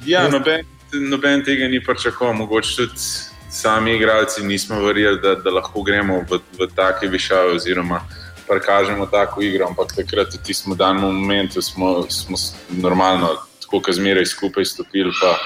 Ja, 0.05 0.27
noben, 0.29 0.65
noben 0.93 1.45
tega 1.45 1.67
ni 1.67 1.81
pričakoval, 1.83 2.33
mogoče 2.33 2.75
tudi 2.75 3.05
sami 3.51 3.95
igralci 3.95 4.43
nismo 4.43 4.79
verjeli, 4.79 5.19
da, 5.21 5.35
da 5.35 5.51
lahko 5.51 5.83
gremo 5.83 6.23
v, 6.29 6.39
v 6.57 6.67
take 6.75 7.07
višave 7.07 7.55
oziroma 7.55 8.01
prikažemo 8.47 9.05
tako 9.05 9.41
igro, 9.41 9.67
ampak 9.67 9.93
takrat 9.95 10.33
v 10.33 10.43
tistem 10.43 10.75
danem 10.75 11.03
momentu 11.03 11.61
smo, 11.61 12.09
smo 12.09 12.37
normalno 12.69 13.35
tako 13.61 13.81
kot 13.81 13.95
zmeraj 13.95 14.25
skupaj 14.25 14.65
stopili, 14.65 15.11
pa 15.21 15.37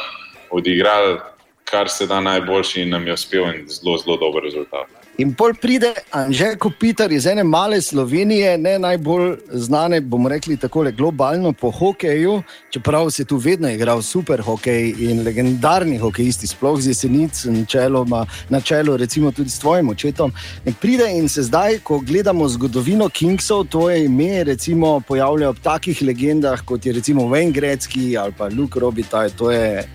odigrali, 0.50 1.20
kar 1.66 1.90
se 1.90 2.08
da 2.08 2.22
najboljši 2.22 2.82
in 2.82 2.90
nam 2.90 3.08
je 3.08 3.14
uspel 3.14 3.50
in 3.54 3.68
zelo, 3.70 3.98
zelo 3.98 4.18
dober 4.18 4.44
rezultat. 4.44 5.05
In 5.18 5.30
pol 5.32 5.54
pride 5.56 5.94
Anžel 6.12 6.58
Kopitar 6.60 7.12
iz 7.16 7.24
ene 7.26 7.44
male 7.48 7.78
Slovenije, 7.82 8.58
ne 8.58 8.74
najbolj 8.80 9.38
znane, 9.52 10.02
bomo 10.02 10.30
rekli 10.30 10.58
tako 10.58 10.84
globalno 10.98 11.54
po 11.54 11.72
hokeju, 11.72 12.42
čeprav 12.70 13.10
se 13.10 13.26
tu 13.26 13.38
vedno 13.38 13.70
igral 13.72 14.02
super 14.02 14.42
hokej 14.42 14.96
in 15.00 15.24
legendarni 15.24 15.98
hokejisti, 15.98 16.48
sploh 16.48 16.82
z 16.82 16.88
jesenic, 16.88 17.46
načeloma, 17.46 18.26
na 18.50 18.60
čelu, 18.62 18.98
recimo 18.98 19.32
tudi 19.32 19.50
s 19.50 19.60
tvojim 19.60 19.90
očetom. 19.90 20.34
In 20.66 20.74
pride 20.74 21.08
in 21.18 21.30
se 21.30 21.44
zdaj, 21.44 21.80
ko 21.80 22.00
gledamo 22.00 22.48
zgodovino 22.48 23.10
Kingsov, 23.10 23.68
tvoje 23.72 24.06
ime 24.06 24.44
recimo 24.44 25.00
pojavlja 25.00 25.50
ob 25.50 25.64
takih 25.64 26.02
legendah, 26.02 26.62
kot 26.66 26.86
je 26.86 26.94
recimo 26.94 27.24
Wayne 27.24 27.54
Gretzky 27.54 28.20
ali 28.20 28.34
pa 28.38 28.50
Luke 28.58 28.80
Robitaille, 28.80 29.32
to 29.38 29.52
je, 29.52 29.88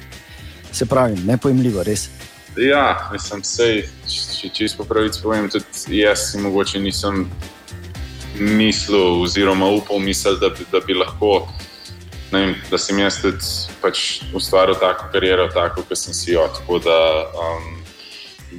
se 0.73 0.87
pravi, 0.87 1.21
nepojemljivo, 1.27 1.83
res. 1.83 2.09
Ja, 2.57 3.09
mislim, 3.13 3.45
sej, 3.47 3.85
če 4.11 4.49
čisto 4.55 4.85
pravico 4.85 5.23
povem, 5.23 5.47
tudi 5.51 6.01
jaz 6.01 6.33
si 6.33 6.39
mogoče 6.43 6.81
nisem 6.83 7.29
mislil, 8.39 9.23
oziroma 9.23 9.69
upal 9.71 9.99
misliti, 10.03 10.41
da, 10.41 10.51
da 10.73 10.81
bi 10.87 10.97
lahko, 10.99 11.49
vem, 12.33 12.57
da 12.71 12.79
sem 12.79 12.99
jaz 12.99 13.21
tudi 13.23 13.53
pač 13.83 14.23
ustvaril 14.35 14.75
tako 14.81 15.13
kariero, 15.13 15.47
tako 15.55 15.85
kot 15.87 15.99
sem 15.99 16.15
si 16.15 16.35
jo. 16.35 16.49
Tako 16.59 16.81
da 16.83 16.99
um, 17.31 17.71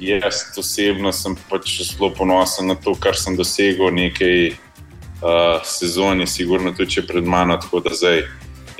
jaz 0.00 0.44
osebno 0.58 1.12
sem 1.12 1.36
pač 1.50 1.76
zelo 1.82 2.12
ponosen 2.16 2.72
na 2.72 2.78
to, 2.80 2.96
kar 2.96 3.18
sem 3.18 3.36
dosegel 3.36 3.92
nekaj 3.92 4.54
uh, 4.54 5.60
sezon, 5.68 6.24
je 6.24 6.32
sigurno 6.32 6.72
tudi 6.72 7.04
pred 7.06 7.28
mano, 7.28 7.60
tako 7.60 7.84
da 7.84 7.92
zdaj 7.92 8.24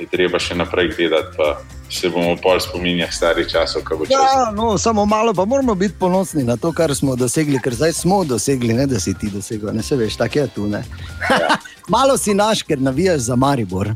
je 0.02 0.10
treba 0.10 0.38
še 0.42 0.58
naprej 0.58 0.92
gledati 0.96 1.52
se 1.92 2.08
bomo 2.08 2.36
pol 2.42 2.60
spominjali 2.60 3.12
starih 3.12 3.48
časov. 3.50 3.82
Ja, 4.08 4.50
no, 4.54 4.78
samo 4.78 5.06
malo 5.06 5.34
pa 5.34 5.44
moramo 5.44 5.74
biti 5.74 5.94
ponosni 5.98 6.44
na 6.44 6.56
to, 6.56 6.72
kar 6.72 6.94
smo 6.94 7.16
dosegli, 7.16 7.60
ker 7.60 7.74
zdaj 7.74 7.92
smo 7.92 8.24
dosegli, 8.24 8.72
ne 8.74 8.86
da 8.86 9.00
si 9.00 9.14
ti 9.14 9.30
dosegel. 9.30 9.74
Ne 9.74 9.82
se 9.82 9.96
veš, 9.96 10.16
tako 10.16 10.38
je 10.38 10.48
tu. 10.48 10.66
Ja. 10.68 10.82
malo 11.96 12.18
si 12.18 12.34
naš, 12.34 12.62
ker 12.62 12.80
navijaš 12.80 13.20
za 13.20 13.36
Maribor. 13.36 13.92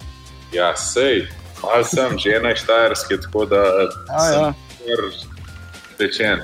Ja, 0.53 0.77
sej, 0.77 1.27
malo 1.63 1.85
sem 1.85 2.19
že 2.19 2.37
enaj 2.37 2.57
štajerski, 2.57 3.21
tako 3.23 3.47
da 3.47 3.57
ja, 3.57 4.31
ja. 4.33 4.53
rečen. 5.99 6.41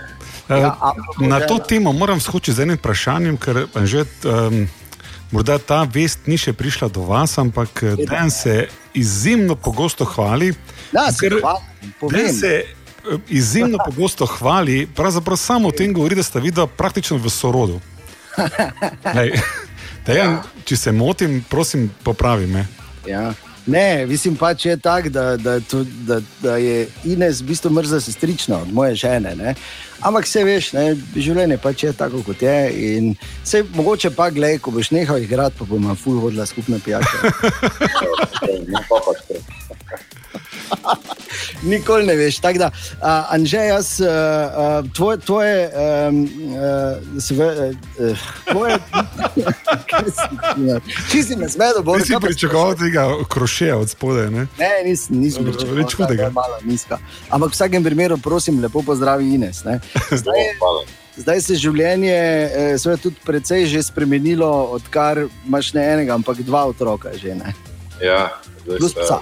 Ja, 0.48 0.76
na 1.20 1.40
to 1.46 1.58
temo 1.58 1.92
moram 1.92 2.20
skočiti 2.20 2.56
z 2.56 2.62
enim 2.62 2.80
vprašanjem, 2.80 3.36
ker 3.36 3.66
že. 3.84 4.04
Um, 4.24 4.68
Morda 5.32 5.56
ta 5.58 5.82
vest 5.88 6.26
ni 6.28 6.36
še 6.36 6.52
prišla 6.52 6.90
do 6.92 7.06
vas, 7.08 7.38
ampak 7.40 7.80
Dan 8.04 8.30
se 8.30 8.68
izjemno 8.94 9.56
pogosto 9.56 10.04
hvali, 10.04 10.52
Da, 10.92 11.12
se 11.12 11.30
hvali. 11.30 12.32
Se 12.32 12.64
eh, 12.64 13.18
izjemno 13.28 13.78
pogosto 13.88 14.26
hvali, 14.26 14.86
pravzaprav 14.86 15.36
samo 15.36 15.68
o 15.68 15.72
tem 15.72 15.92
govori, 15.92 16.14
da 16.14 16.22
sta 16.22 16.38
videla 16.38 16.66
praktično 16.66 17.16
v 17.16 17.30
sorodu. 17.30 17.80
Lej, 19.16 19.32
dejan, 20.06 20.42
če 20.64 20.76
se 20.76 20.92
motim, 20.92 21.40
prosim, 21.48 21.90
popravi 22.04 22.46
me. 22.46 22.66
Ja. 23.08 23.32
Ne, 23.66 24.06
mislim 24.06 24.36
pa, 24.36 24.54
če 24.54 24.68
je 24.68 24.76
tako, 24.76 25.08
da, 25.08 25.36
da, 25.36 25.58
da, 26.06 26.20
da 26.42 26.56
je 26.56 26.88
Ines 27.04 27.40
v 27.40 27.44
bistvu 27.52 27.70
mrzla 27.70 28.00
sestrična 28.00 28.58
od 28.62 28.74
moje 28.74 28.94
žene. 28.94 29.36
Ne? 29.36 29.54
Ampak 30.00 30.26
se 30.26 30.44
veš, 30.44 30.72
ne, 30.74 30.96
življenje 31.14 31.58
pač 31.62 31.84
je 31.84 31.92
tako, 31.92 32.22
kot 32.26 32.42
je. 32.42 32.72
In 32.96 33.14
se 33.44 33.62
mogoče 33.74 34.10
pa 34.16 34.30
gledaj, 34.30 34.58
ko 34.58 34.70
boš 34.74 34.90
nehal 34.90 35.22
igrati, 35.22 35.56
pa 35.58 35.64
bomo 35.64 35.94
ful 35.94 36.20
hodila 36.20 36.46
skupna 36.46 36.78
pijača. 36.84 37.22
Nikoli 41.62 42.06
ne 42.06 42.14
veš. 42.16 42.40
Da, 42.40 42.70
uh, 42.70 43.34
Anže, 43.34 43.56
jaz, 43.56 44.00
uh, 44.00 44.06
uh, 44.06 44.92
tvoje, 44.92 45.18
tvoje, 45.18 45.70
um, 46.08 46.22
uh, 46.24 47.20
sve, 47.22 47.72
uh, 47.98 48.18
tvoje, 48.50 48.78
če 51.10 51.22
si 51.22 51.36
me 51.36 51.48
zmedel, 51.48 51.82
bo 51.82 51.98
ti 51.98 52.16
pričakoval 52.20 52.74
tega 52.80 53.06
krošeja 53.28 53.78
od 53.78 53.90
spodaj. 53.90 54.30
Ne, 54.30 54.46
ne 54.58 54.72
nisem, 54.84 55.20
nisem 55.20 55.46
pričakoval. 55.46 55.78
Nič 55.82 55.94
hudega. 55.94 56.32
Ampak 57.30 57.50
v 57.50 57.54
vsakem 57.54 57.84
primeru, 57.84 58.18
prosim, 58.18 58.60
lepo 58.62 58.82
pozdravi 58.82 59.34
Ines. 59.34 59.62
Zdaj, 60.22 60.54
zdaj 61.16 61.40
se 61.40 61.54
življenje 61.60 62.18
je 62.74 62.96
tudi 63.02 63.16
precej 63.24 63.66
že 63.66 63.82
spremenilo, 63.82 64.48
odkar 64.76 65.26
imaš 65.46 65.72
ne 65.76 65.86
enega, 65.94 66.14
ampak 66.14 66.42
dva 66.42 66.66
otroka. 66.72 67.12
Že, 67.16 67.36
ja, 68.02 68.30
zdaj 68.66 68.88
sta, 68.90 69.20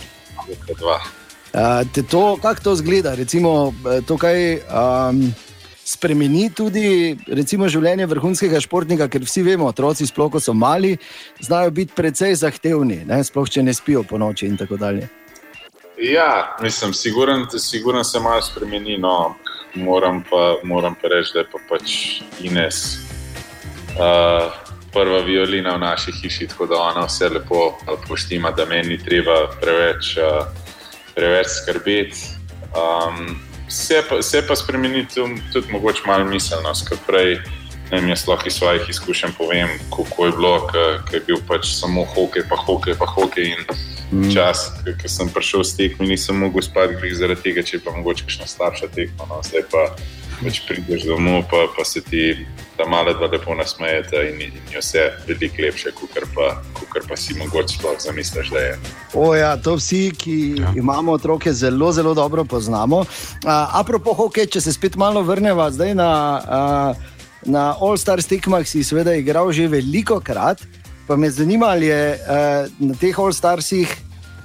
dva. 0.78 1.00
To, 2.10 2.38
kako 2.42 2.62
to 2.62 2.74
zgleda, 2.78 3.14
recimo, 3.14 3.74
eh, 3.90 4.00
to, 4.06 4.16
kaj 4.16 4.54
um, 4.54 5.34
spremeni 5.84 6.50
tudi 6.54 7.16
recimo, 7.26 7.68
življenje 7.68 8.06
vrhunskega 8.06 8.60
športnika, 8.62 9.08
ker 9.10 9.24
vsi 9.26 9.42
vemo, 9.42 9.66
otroci, 9.70 10.06
sploh 10.06 10.30
ko 10.30 10.40
so 10.40 10.54
mali, 10.54 10.94
znajo 11.42 11.72
biti 11.74 11.96
precej 11.96 12.36
zahtevni, 12.44 13.02
ne? 13.08 13.22
sploh 13.26 13.50
če 13.50 13.66
ne 13.66 13.74
spijo 13.74 14.04
po 14.06 14.20
noči 14.22 14.46
in 14.46 14.56
tako 14.60 14.78
dalje. 14.78 15.08
Ja, 16.00 16.56
mislim, 16.62 16.94
siguren, 16.94 17.44
siguren 17.58 18.04
se 18.04 18.20
malo 18.20 18.40
spremeni, 18.42 18.96
no, 18.98 19.34
moram 19.74 20.22
pa, 20.30 20.54
moram 20.64 20.94
pa 20.94 21.10
reči, 21.12 21.34
da 21.34 21.42
je 21.42 21.50
pa 21.52 21.58
pač 21.68 21.96
Ines. 22.46 22.98
Uh, 23.98 24.48
Prva 24.90 25.20
violina 25.22 25.76
v 25.76 25.84
naši 25.84 26.10
hiši, 26.10 26.48
tako 26.50 26.66
da 26.66 26.78
ona 26.82 27.04
vse 27.06 27.28
lepo 27.30 27.76
poštima, 28.08 28.50
da 28.50 28.64
meni 28.66 28.96
ni 28.96 28.96
treba 28.98 29.44
preveč 29.60 30.16
uh, 30.18 30.48
preveč 31.20 31.52
skrbeti. 31.60 32.32
Um, 32.72 33.36
se, 33.68 34.00
pa, 34.08 34.22
se 34.22 34.40
pa 34.46 34.56
spremeni 34.56 35.04
tudi, 35.14 35.42
tudi 35.52 35.72
mogoče 35.72 36.06
malo 36.06 36.24
miselnost, 36.24 36.88
kot 36.88 37.04
prej. 37.06 37.38
Ne, 37.90 38.04
jaz 38.08 38.22
lahko 38.30 38.46
iz 38.46 38.54
svojih 38.54 38.84
izkušenj 38.88 39.32
povem, 39.38 39.70
kako 39.90 40.26
je 40.26 40.32
bilo, 40.32 40.52
ker 40.70 41.16
je 41.16 41.20
bil 41.26 41.40
pač 41.48 41.72
samo 41.74 42.04
hokej, 42.14 42.44
pa 42.48 42.56
hokej, 42.56 42.94
pa 42.94 43.06
hokej. 43.06 43.50
In 43.50 43.64
mm. 44.12 44.30
čas, 44.34 44.68
ki 44.86 45.10
sem 45.10 45.28
prišel 45.34 45.66
s 45.66 45.74
tekmi, 45.74 46.06
nisem 46.06 46.38
mogel 46.38 46.62
spati 46.62 47.10
zaradi 47.14 47.42
tega, 47.48 47.66
če 47.66 47.82
pa 47.82 47.94
mogoče 47.98 48.30
še 48.30 48.46
slabša 48.46 48.92
tekma. 48.94 49.26
No. 49.26 49.42
Zdaj 49.42 49.66
pa 49.74 49.82
več 50.42 50.62
prideš 50.68 51.04
domov, 51.08 51.44
pa, 51.50 51.66
pa 51.76 51.84
se 51.84 52.02
ti 52.04 52.46
ta 52.76 52.86
male 52.88 53.12
dva 53.14 53.28
lepo 53.32 53.54
nasmejete 53.54 54.22
in, 54.30 54.40
in 54.48 54.72
je 54.72 54.80
vse 54.80 55.04
veliko 55.28 55.62
lepše, 55.62 55.92
kot 55.96 56.16
pa, 56.34 56.48
pa 57.08 57.16
si 57.16 57.36
mogoče 57.38 57.76
sploh 57.76 57.98
zamisliš, 58.00 58.50
da 58.54 58.64
je. 58.64 58.74
O, 59.14 59.34
ja, 59.36 59.54
to 59.60 59.76
vsi, 59.76 60.02
ki 60.16 60.36
ja. 60.60 60.72
imamo 60.76 61.12
otroke, 61.12 61.52
zelo, 61.52 61.92
zelo 61.92 62.14
dobro 62.14 62.44
poznamo. 62.44 63.04
Uh, 63.04 63.50
apropo 63.80 64.14
hokej, 64.16 64.46
če 64.46 64.60
se 64.60 64.72
spet 64.72 64.96
malo 64.96 65.22
vrnemo 65.22 65.70
zdaj 65.70 65.94
na. 65.94 66.12
Uh, 66.96 67.16
Na 67.40 67.72
All-Star 67.80 68.20
tekmah 68.20 68.68
si 68.68 68.82
seveda 68.84 69.14
igral 69.16 69.48
že 69.56 69.64
veliko 69.64 70.18
krat, 70.20 70.60
pa 71.08 71.16
me 71.16 71.30
zanima, 71.32 71.70
ali 71.72 71.88
je 71.88 72.02
uh, 72.20 72.68
na 72.84 72.92
teh 73.00 73.16
All-Starsih 73.16 73.88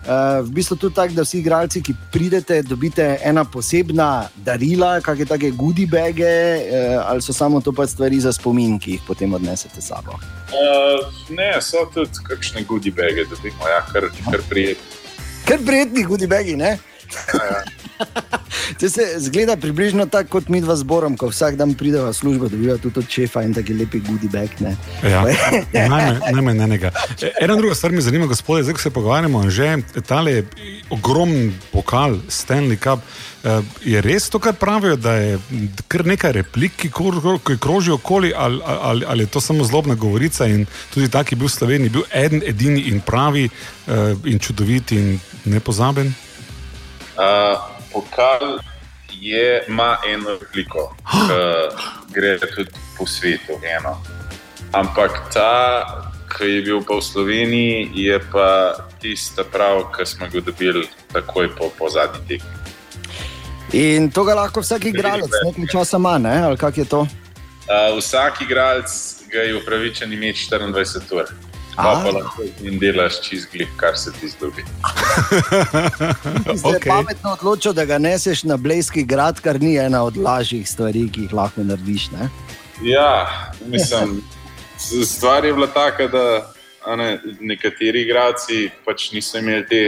Uh, 0.05 0.45
v 0.45 0.51
bistvu 0.59 0.75
tudi 0.77 0.95
tako, 0.95 1.13
da 1.17 1.23
vsi 1.25 1.39
igralci, 1.39 1.81
ki 1.81 1.95
pridete, 2.13 2.59
dobite 2.61 3.07
ena 3.25 3.41
posebna 3.45 4.27
darila, 4.45 4.99
kakšne 5.01 5.25
take 5.25 5.49
goodie 5.57 5.89
bage, 5.89 6.29
uh, 6.29 7.01
ali 7.09 7.25
so 7.25 7.33
samo 7.33 7.61
to 7.61 7.73
pač 7.73 7.95
stvari 7.95 8.19
za 8.21 8.33
spomin, 8.33 8.77
ki 8.79 8.99
jih 8.99 9.07
potem 9.07 9.33
odnesete 9.33 9.81
s 9.81 9.89
sabo. 9.89 10.19
Uh, 10.53 11.01
ne, 11.33 11.49
so 11.57 11.87
tudi 11.93 12.21
kakšne 12.27 12.61
goodie 12.69 12.93
bage, 12.93 13.25
da 13.25 13.41
bi 13.41 13.49
jih 13.49 13.65
ja, 13.65 13.81
kar, 13.89 14.09
kar 14.29 14.45
prijetni. 14.49 15.01
Kar 15.45 15.65
prijetni 15.65 16.05
goodie 16.05 16.29
bagi, 16.29 16.53
ne? 16.55 16.77
Ja, 17.33 17.43
ja. 17.49 17.84
To 18.79 18.89
se 18.89 19.01
zgleda 19.17 19.57
približno 19.57 20.05
tako, 20.05 20.29
kot 20.29 20.47
mi 20.49 20.61
dva 20.61 20.75
zborom, 20.75 21.17
ko 21.17 21.29
vsak 21.29 21.55
dan 21.55 21.73
prideva 21.73 22.09
v 22.09 22.13
službo, 22.13 22.49
dobiva 22.49 22.77
tudi 22.77 22.99
od 22.99 23.09
šefa 23.09 23.43
in 23.45 23.53
tako 23.53 23.73
lepi 23.79 23.99
goodie 23.99 24.29
bag. 24.29 24.49
Ne? 24.59 24.75
Ja, 25.03 25.23
najmanj 26.33 26.63
enega. 26.63 26.91
E, 27.21 27.31
ena 27.41 27.55
druga 27.55 27.75
stvar 27.75 27.91
me 27.91 28.01
zanima, 28.01 28.25
gospodje, 28.25 28.63
zdaj 28.63 28.73
ko 28.73 28.81
se 28.81 28.89
pogovarjamo, 28.89 29.49
že 29.49 29.77
tale 30.07 30.43
ogromen 30.89 31.53
pokal 31.71 32.17
Stanley 32.29 32.79
Cup. 32.83 32.99
E, 33.43 33.61
je 33.85 34.01
res 34.01 34.29
to, 34.29 34.39
kar 34.39 34.53
pravijo, 34.53 34.95
da 34.95 35.13
je 35.13 35.39
kar 35.87 36.05
nekaj 36.05 36.31
replik, 36.31 36.75
ki, 36.75 36.89
ki 37.45 37.59
krožijo 37.61 37.95
okoli, 37.95 38.33
ali, 38.35 38.59
ali, 38.65 39.05
ali 39.07 39.23
je 39.23 39.27
to 39.27 39.41
samo 39.41 39.63
zlobna 39.63 39.95
govorica 39.95 40.45
in 40.45 40.65
tudi 40.93 41.09
tak 41.09 41.31
je 41.31 41.37
bil 41.37 41.47
v 41.47 41.51
Sloveniji, 41.51 41.89
bil 41.89 42.03
eden, 42.11 42.43
edini 42.45 42.89
in 42.91 42.99
pravi 43.01 43.45
e, 43.45 43.49
in 44.25 44.39
čudovit 44.39 44.91
in 44.91 45.19
nepozaben? 45.45 46.13
Uh 47.15 47.74
pokal 47.95 48.59
je, 49.21 49.63
ima 49.67 49.97
eno 50.07 50.35
repliko, 50.41 50.95
ki 51.07 52.13
gre 52.15 52.37
tudi 52.39 52.69
po 52.97 53.07
svetu. 53.07 53.55
Eno. 53.79 53.95
Ampak 54.71 55.31
ta, 55.33 55.85
ki 56.37 56.49
je 56.49 56.61
bil 56.61 56.83
pa 56.83 56.99
v 56.99 57.01
Sloveniji, 57.01 57.89
je 57.95 58.19
pa 58.31 58.75
tista 58.99 59.47
prav, 59.47 59.87
ki 59.95 60.05
smo 60.05 60.27
ga 60.27 60.43
dobili 60.43 60.87
takoj 61.13 61.55
po, 61.55 61.71
po 61.79 61.89
zadnji 61.89 62.19
tekmi. 62.27 62.55
In 63.73 64.11
to 64.11 64.23
ga 64.23 64.35
lahko 64.35 64.61
vsak 64.61 64.85
igralec 64.91 65.31
nekaj 65.45 65.71
časa 65.71 65.97
ima, 65.97 66.17
ne? 66.17 66.35
ali 66.43 66.57
kako 66.57 66.79
je 66.79 66.85
to? 66.85 67.01
Uh, 67.01 67.97
vsak 67.97 68.41
igralec 68.41 68.91
ga 69.31 69.39
je 69.39 69.57
upravičen 69.57 70.13
imeti 70.13 70.47
24 70.51 71.15
ur. 71.15 71.31
Pa, 71.75 72.01
pa 72.03 72.11
lahko 72.15 72.45
in 72.63 72.79
delaš 72.79 73.19
čez 73.25 73.45
glib, 73.51 73.67
kar 73.75 73.97
se 73.99 74.13
ti 74.15 74.29
zgodi. 74.31 74.63
Zdaj 76.59 76.71
je 76.71 76.79
okay. 76.79 76.87
pametno 76.87 77.33
odločil, 77.35 77.73
da 77.73 77.85
ga 77.85 77.97
neseš 77.97 78.43
na 78.43 78.57
Blejski 78.57 79.03
grad, 79.03 79.41
kar 79.43 79.59
ni 79.61 79.75
ena 79.77 80.03
od 80.03 80.17
lažjih 80.17 80.69
stvari, 80.69 81.09
ki 81.11 81.27
jih 81.27 81.33
lahko 81.33 81.63
narediš. 81.67 82.09
Ne? 82.15 82.29
Ja, 82.83 83.27
mislim, 83.67 84.21
stvar 85.05 85.45
je 85.45 85.53
bila 85.53 85.67
taka, 85.67 86.07
da 86.07 86.55
ne, 86.95 87.19
nekateri 87.39 88.01
igrači 88.07 88.69
pač 88.85 89.11
niso 89.11 89.37
imeli 89.37 89.67
te 89.67 89.81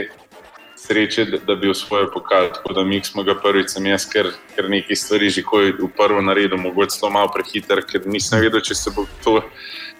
sreče, 0.77 1.25
da, 1.25 1.37
da 1.37 1.55
bi 1.55 1.69
usvojili 1.69 2.09
pokal. 2.13 2.51
Tako 2.53 2.73
da 2.73 2.83
mi 2.83 3.03
smo 3.03 3.23
ga 3.23 3.35
prvič, 3.43 3.69
sem 3.69 3.85
jaz, 3.85 4.05
ker, 4.09 4.31
ker 4.55 4.69
nekaj 4.69 4.95
stvari 4.95 5.29
že 5.29 5.43
v 5.79 5.89
prvo 5.97 6.21
naredil, 6.21 6.57
mogoče 6.57 6.99
zelo 6.99 7.11
malo 7.11 7.31
prehiter, 7.33 7.81
ker 7.87 8.05
nisem 8.05 8.41
vedel, 8.41 8.61
če 8.61 8.75
se 8.75 8.91
bo 8.95 9.05
to 9.23 9.41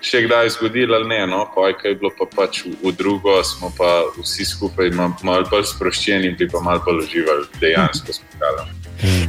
še 0.02 0.22
kdaj 0.26 0.50
zgodilo 0.50 0.96
ali 0.96 1.08
ne. 1.08 1.22
No? 1.28 1.46
Kaj 1.54 1.90
je 1.90 1.96
bilo 1.96 2.12
pa 2.18 2.26
pač 2.36 2.64
v, 2.66 2.74
v 2.84 2.94
drugo, 2.98 3.44
smo 3.44 3.72
pa 3.78 4.08
vsi 4.18 4.46
skupaj 4.46 4.92
malo 4.94 5.46
bolj 5.50 5.68
sproščeni 5.74 6.34
in 6.34 6.50
pa 6.52 6.62
malo 6.62 6.84
bolj 6.86 7.06
uživali 7.06 7.48
dejansko 7.62 8.14
s 8.14 8.22
pokalom. 8.32 8.74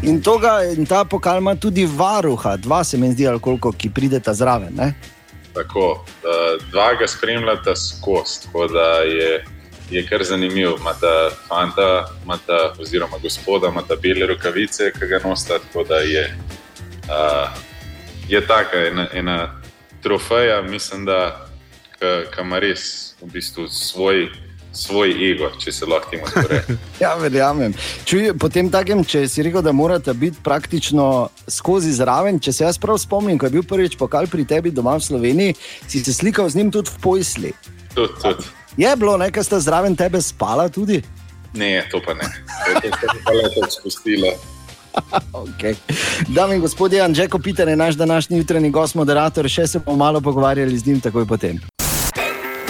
In, 0.02 0.22
toga, 0.22 0.62
in 0.64 0.86
ta 0.88 1.04
pokal 1.04 1.42
ima 1.42 1.54
tudi 1.56 1.84
varuha, 1.84 2.56
dva 2.56 2.84
se 2.84 2.96
mi 2.96 3.12
zdi, 3.12 3.26
ali 3.28 3.40
koliko 3.40 3.72
ki 3.72 3.90
prideta 3.90 4.34
zraven. 4.34 4.72
Ne? 4.76 4.94
Tako, 5.52 6.04
dva 6.70 6.94
ga 6.94 7.08
spremljata 7.08 7.76
skozi, 7.76 8.46
tako 8.46 8.68
da 8.72 8.86
je, 9.04 9.44
je 9.90 10.04
kar 10.08 10.24
zanimivo. 10.24 10.76
Imata 10.80 11.30
fanta, 11.48 12.08
imata, 12.24 12.72
oziroma 12.80 13.18
gospoda, 13.22 13.68
ima 13.68 13.82
bele 14.02 14.26
rokavice, 14.26 14.92
ki 14.96 15.06
ga 15.10 15.20
nosita. 15.24 15.58
Tako 15.58 15.84
da 15.84 16.00
je, 16.06 16.24
uh, 17.08 17.48
je 18.28 18.40
taka 18.46 18.86
ena, 18.88 19.08
ena 19.12 19.57
trofeja, 20.02 20.62
mislim, 20.62 21.04
da 21.04 21.46
ima 22.40 22.58
res 22.58 23.14
v 23.22 23.32
bistvu 23.32 23.68
svoj. 23.68 24.28
Svoj 24.78 25.14
ego, 25.30 25.48
če 25.58 25.72
se 25.72 25.86
lahko 25.88 26.10
temu 26.12 26.26
reče. 26.28 26.74
ja, 27.02 27.14
verjamem. 27.18 27.72
Čuj, 28.06 28.28
potem 28.38 28.68
takem, 28.70 29.00
če 29.00 29.22
si 29.26 29.42
rekel, 29.42 29.62
da 29.64 29.72
morate 29.72 30.12
biti 30.14 30.42
praktično 30.44 31.30
skozi 31.50 31.94
zraven. 31.96 32.36
Če 32.38 32.52
se 32.52 32.66
jaz 32.66 32.78
prav 32.78 33.00
spomnim, 33.00 33.40
ko 33.40 33.48
je 33.48 33.54
bil 33.56 33.64
prvič 33.66 33.96
pokal 33.98 34.28
pri 34.30 34.44
tebi 34.46 34.70
doma 34.70 34.94
v 35.00 35.06
Sloveniji, 35.08 35.56
si 35.88 36.04
se 36.04 36.14
slikal 36.14 36.52
z 36.52 36.60
njim 36.60 36.70
tudi 36.70 36.92
v 36.94 37.00
Pojsli. 37.02 37.54
Tud, 37.96 38.12
tud. 38.22 38.44
Je 38.76 38.92
bilo 39.00 39.16
nekaj, 39.18 39.48
sta 39.48 39.58
zraven 39.58 39.96
tebe 39.98 40.20
spala 40.22 40.68
tudi? 40.68 41.00
Ne, 41.56 41.82
to 41.90 42.04
pa 42.04 42.14
ne. 42.14 42.28
To 42.68 42.78
pa 43.24 43.32
je 43.32 43.40
lepo 43.40 43.66
spustila. 43.72 44.36
okay. 45.44 45.74
Dame 46.28 46.54
in 46.54 46.60
gospodje, 46.60 47.00
Anžek 47.00 47.34
Peter 47.44 47.68
je 47.68 47.76
naš 47.76 47.94
današnji 47.94 48.38
jutranji 48.38 48.70
gost, 48.70 48.94
moderator, 48.94 49.48
še 49.48 49.66
se 49.66 49.78
bomo 49.78 49.96
malo 49.96 50.20
pogovarjali 50.20 50.78
z 50.78 50.86
njim 50.86 51.00
takoj 51.00 51.26
potem. 51.26 51.60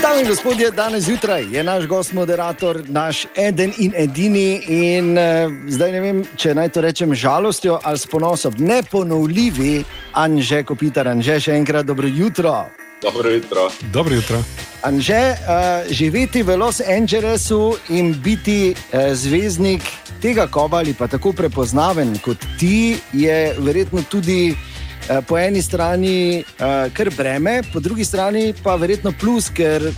Dame 0.02 0.20
in 0.20 0.28
gospodje, 0.28 0.70
danes 0.70 1.04
zjutraj 1.04 1.46
je 1.50 1.64
naš 1.64 1.86
gost, 1.86 2.12
moderator, 2.12 2.82
naš 2.88 3.26
eden 3.36 3.72
in 3.78 3.92
edini. 3.96 4.62
In 4.68 5.18
uh, 5.18 5.52
zdaj 5.68 5.92
ne 5.92 6.00
vem, 6.00 6.24
če 6.36 6.54
naj 6.54 6.68
to 6.68 6.80
rečem 6.80 7.14
žalostjo 7.14 7.80
ali 7.82 7.98
s 7.98 8.06
ponosom, 8.06 8.54
neponovljivi 8.58 9.84
Anžek 10.12 10.72
Peter, 10.80 11.08
Anže, 11.08 11.40
še 11.40 11.58
enkrat 11.58 11.86
dobro 11.86 12.08
jutro. 12.08 12.68
Dobro 13.02 13.30
jutro. 13.30 13.70
Dobro 13.92 14.14
jutro. 14.14 14.42
Anže, 14.82 15.14
uh, 15.14 15.36
živeti 15.90 16.42
v 16.42 16.56
Los 16.56 16.80
Angelesu 16.80 17.76
in 17.88 18.14
biti 18.22 18.74
uh, 18.74 19.14
zvezdnik 19.14 19.82
tega 20.22 20.46
koba 20.46 20.78
ali 20.78 20.94
pa 20.94 21.06
tako 21.06 21.32
prepoznaven 21.32 22.18
kot 22.18 22.38
ti, 22.58 22.98
je 23.12 23.54
verjetno 23.58 24.02
tudi 24.10 24.56
po 25.26 25.38
eni 25.38 25.62
strani 25.62 26.44
uh, 26.44 26.92
kar 26.92 27.10
breme, 27.16 27.62
po 27.72 27.80
drugi 27.80 28.04
strani 28.04 28.54
pa 28.62 28.76
verjetno 28.76 29.12
plus, 29.20 29.48
ker 29.54 29.82
uh, 29.88 29.94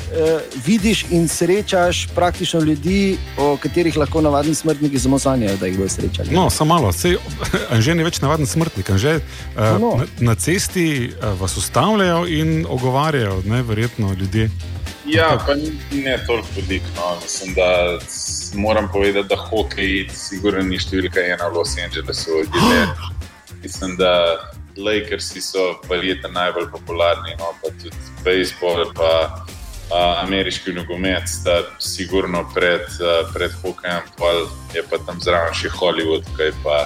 vidiš 0.66 1.04
in 1.10 1.28
srečaš 1.28 2.06
praktično 2.14 2.60
ljudi, 2.60 3.18
o 3.38 3.56
katerih 3.56 3.96
lahko 3.96 4.20
navadni 4.20 4.54
smrtniki 4.54 4.98
samo 4.98 5.18
sanjajo, 5.18 5.56
da 5.56 5.66
jih 5.66 5.78
bodo 5.78 5.88
srečali. 5.88 6.34
No, 6.34 6.50
samo 6.50 6.74
malo, 6.74 6.92
Sej, 6.92 7.16
Anže 7.74 7.94
ni 7.94 8.06
več 8.06 8.20
navaden 8.20 8.46
smrtnik. 8.46 8.90
Anže, 8.90 9.16
uh, 9.56 9.80
no. 9.80 9.96
na, 9.98 10.06
na 10.30 10.34
cesti 10.34 11.10
uh, 11.10 11.40
vas 11.40 11.56
ustavljajo 11.56 12.26
in 12.26 12.66
ogovarjajo, 12.68 13.42
ne, 13.46 13.62
verjetno 13.62 14.14
ljudje. 14.14 14.50
Ja, 15.06 15.40
pa 15.46 15.54
ni, 15.54 15.72
ne 16.02 16.18
toliko 16.26 16.48
velik. 16.56 16.82
No. 16.96 17.16
Mislim, 17.22 17.54
da 17.54 17.98
moram 18.54 18.88
povedati, 18.92 19.28
da 19.28 19.36
hokej, 19.36 20.08
sigurno 20.14 20.62
ni 20.62 20.78
številka 20.78 21.24
ena 21.24 21.48
v 21.50 21.58
Los 21.58 21.74
Angelesu. 21.78 22.44
Mislim, 23.64 23.96
da 23.96 24.12
Lakersi 24.84 25.40
so 25.44 25.74
verjetno 25.88 26.32
najbolj 26.34 26.70
popularni, 26.72 27.36
no, 27.38 27.52
pa 27.62 27.72
tudi 27.82 27.96
baseball, 28.24 28.84
pa 28.96 29.12
uh, 29.30 30.22
ameriški 30.24 30.72
nogomet, 30.76 31.28
sta 31.28 31.62
sigurno 31.78 32.44
pred, 32.54 32.86
uh, 33.00 33.28
pred 33.34 33.54
hokejem, 33.62 34.08
pa 34.18 34.32
je 34.74 34.84
pa 34.90 35.00
tam 35.06 35.20
zraven 35.20 35.54
še 35.54 35.72
Hollywood, 35.76 36.26
kaj 36.38 36.54
pa. 36.64 36.82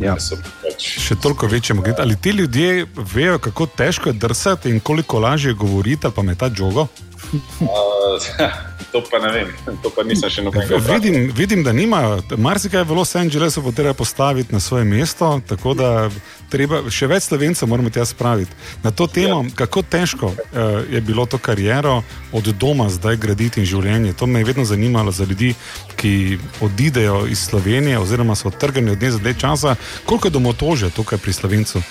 Ja. 0.00 0.16
Pač... 0.62 0.86
Še 1.04 1.14
toliko 1.22 1.46
večje 1.46 1.76
mogoče. 1.78 2.00
Ali 2.02 2.16
ti 2.16 2.32
ljudje 2.34 2.86
vejo, 3.14 3.38
kako 3.38 3.66
težko 3.66 4.10
je 4.10 4.18
drsati 4.18 4.70
in 4.72 4.80
koliko 4.80 5.20
lažje 5.20 5.52
govoriti, 5.54 6.10
pa 6.14 6.22
me 6.22 6.34
ta 6.34 6.48
jogo? 6.50 6.88
to 8.92 9.02
pa 9.10 9.18
ne 9.18 9.32
vem, 9.32 9.48
to 9.82 9.90
pa 9.90 10.04
nisem 10.04 10.30
še 10.30 10.42
nobenega. 10.44 10.76
Vidim, 10.84 11.30
vidim, 11.36 11.62
da 11.64 11.72
nima, 11.72 12.20
marsikaj 12.36 12.84
v 12.84 12.96
Los 12.98 13.14
Angelesu 13.16 13.62
bo 13.64 13.72
treba 13.72 13.94
postaviti 13.96 14.52
na 14.52 14.60
svoje 14.60 14.84
mesto, 14.84 15.40
tako 15.48 15.74
da 15.74 16.10
treba, 16.52 16.82
še 16.92 17.08
več 17.08 17.30
slovencev 17.30 17.70
moramo 17.70 17.90
tja 17.92 18.04
spraviti. 18.08 18.52
Na 18.84 18.92
to 18.92 19.06
temo, 19.08 19.40
ja. 19.46 19.54
kako 19.62 19.82
težko 19.82 20.32
uh, 20.34 20.84
je 20.92 21.00
bilo 21.00 21.24
to 21.26 21.40
kariero 21.40 22.02
od 22.32 22.52
doma 22.52 22.90
zdaj 22.92 23.16
graditi 23.16 23.62
in 23.62 23.66
življenje. 23.66 24.12
To 24.20 24.28
me 24.28 24.44
je 24.44 24.50
vedno 24.52 24.68
zanimalo 24.68 25.12
za 25.12 25.24
ljudi, 25.24 25.54
ki 25.96 26.38
odidejo 26.60 27.24
iz 27.32 27.46
Slovenije 27.48 27.98
oziroma 27.98 28.36
so 28.36 28.50
odtrgani 28.52 28.92
od 28.92 29.02
nje 29.02 29.16
za 29.16 29.24
dve 29.24 29.34
časa. 29.38 29.76
Koliko 30.04 30.28
je 30.28 30.36
domotože 30.36 30.92
tukaj 30.92 31.18
pri 31.18 31.32
slovencu? 31.32 31.82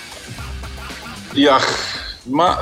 Ja, 1.34 1.58
ma, 2.26 2.54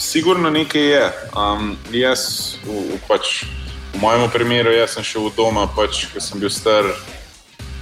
sigurno 0.00 0.50
nekaj 0.50 0.82
je. 0.82 1.12
Um, 1.36 1.76
jaz 1.92 2.56
v, 2.64 2.96
v 2.96 3.00
pač. 3.08 3.44
V 3.90 3.98
mojem 4.00 4.30
primeru, 4.30 4.70
jaz 4.72 4.94
sem 4.94 5.04
šel 5.04 5.28
v 5.28 5.34
doma, 5.36 5.66
pač, 5.66 6.06
ko 6.14 6.22
sem 6.22 6.40
bil 6.40 6.50
star 6.50 6.86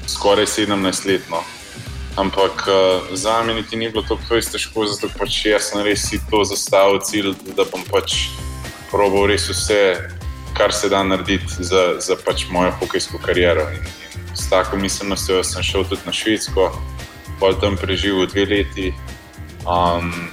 skoraj 0.08 0.48
17 0.48 1.06
let. 1.06 1.22
No. 1.30 1.44
Ampak 2.18 2.64
uh, 2.66 3.04
za 3.14 3.42
me 3.44 3.54
niti 3.54 3.76
ni 3.76 3.92
bilo 3.92 4.02
tako 4.02 4.40
težko, 4.40 4.88
zato 4.88 5.12
pač 5.14 5.44
jaz 5.46 5.70
sem 5.70 5.84
res 5.84 6.08
si 6.08 6.18
to 6.30 6.42
zastavil 6.48 6.98
cilj, 7.04 7.36
da 7.54 7.68
bom 7.68 7.84
pač 7.86 8.32
proval 8.90 9.28
res 9.28 9.46
vse, 9.52 10.00
kar 10.56 10.72
se 10.72 10.88
da 10.88 11.04
narediti 11.04 11.62
za, 11.62 12.00
za 12.00 12.16
pač 12.16 12.48
mojo 12.50 12.72
hokejsko 12.80 13.20
kariero. 13.22 13.68
In, 13.76 13.84
in 13.84 14.34
s 14.34 14.48
tako 14.50 14.80
miselnostjo 14.80 15.44
sem 15.44 15.62
šel 15.62 15.86
tudi 15.86 16.02
na 16.08 16.12
Švedsko, 16.16 16.72
pa 17.38 17.52
tam 17.60 17.76
preživel 17.76 18.26
dve 18.26 18.48
leti. 18.48 18.90
Um, 19.68 20.32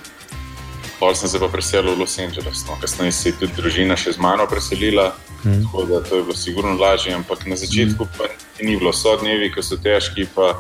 Pol 1.00 1.16
sem 1.16 1.30
se 1.30 1.40
pa 1.40 1.50
preselil 1.52 1.96
v 1.96 2.00
Los 2.00 2.20
Angeles, 2.20 2.64
no. 2.68 2.78
kasneje 2.82 3.12
se 3.12 3.30
je 3.30 3.40
tudi 3.40 3.58
družina 3.58 3.98
še 4.00 4.16
z 4.16 4.22
mano 4.24 4.48
preselila. 4.48 5.12
Mm. 5.44 5.66
Tako 5.68 5.84
da 5.90 6.00
to 6.02 6.16
je 6.16 6.24
bilo 6.24 6.36
sigurno 6.36 6.74
lažje, 6.80 7.14
ampak 7.14 7.46
na 7.46 7.56
začetku 7.56 8.06
mm. 8.06 8.14
pa 8.18 8.32
ni 8.64 8.78
bilo, 8.80 8.94
so 8.96 9.18
dnevi, 9.20 9.52
ki 9.54 9.64
so 9.64 9.78
težki. 9.78 10.28
Pa, 10.36 10.56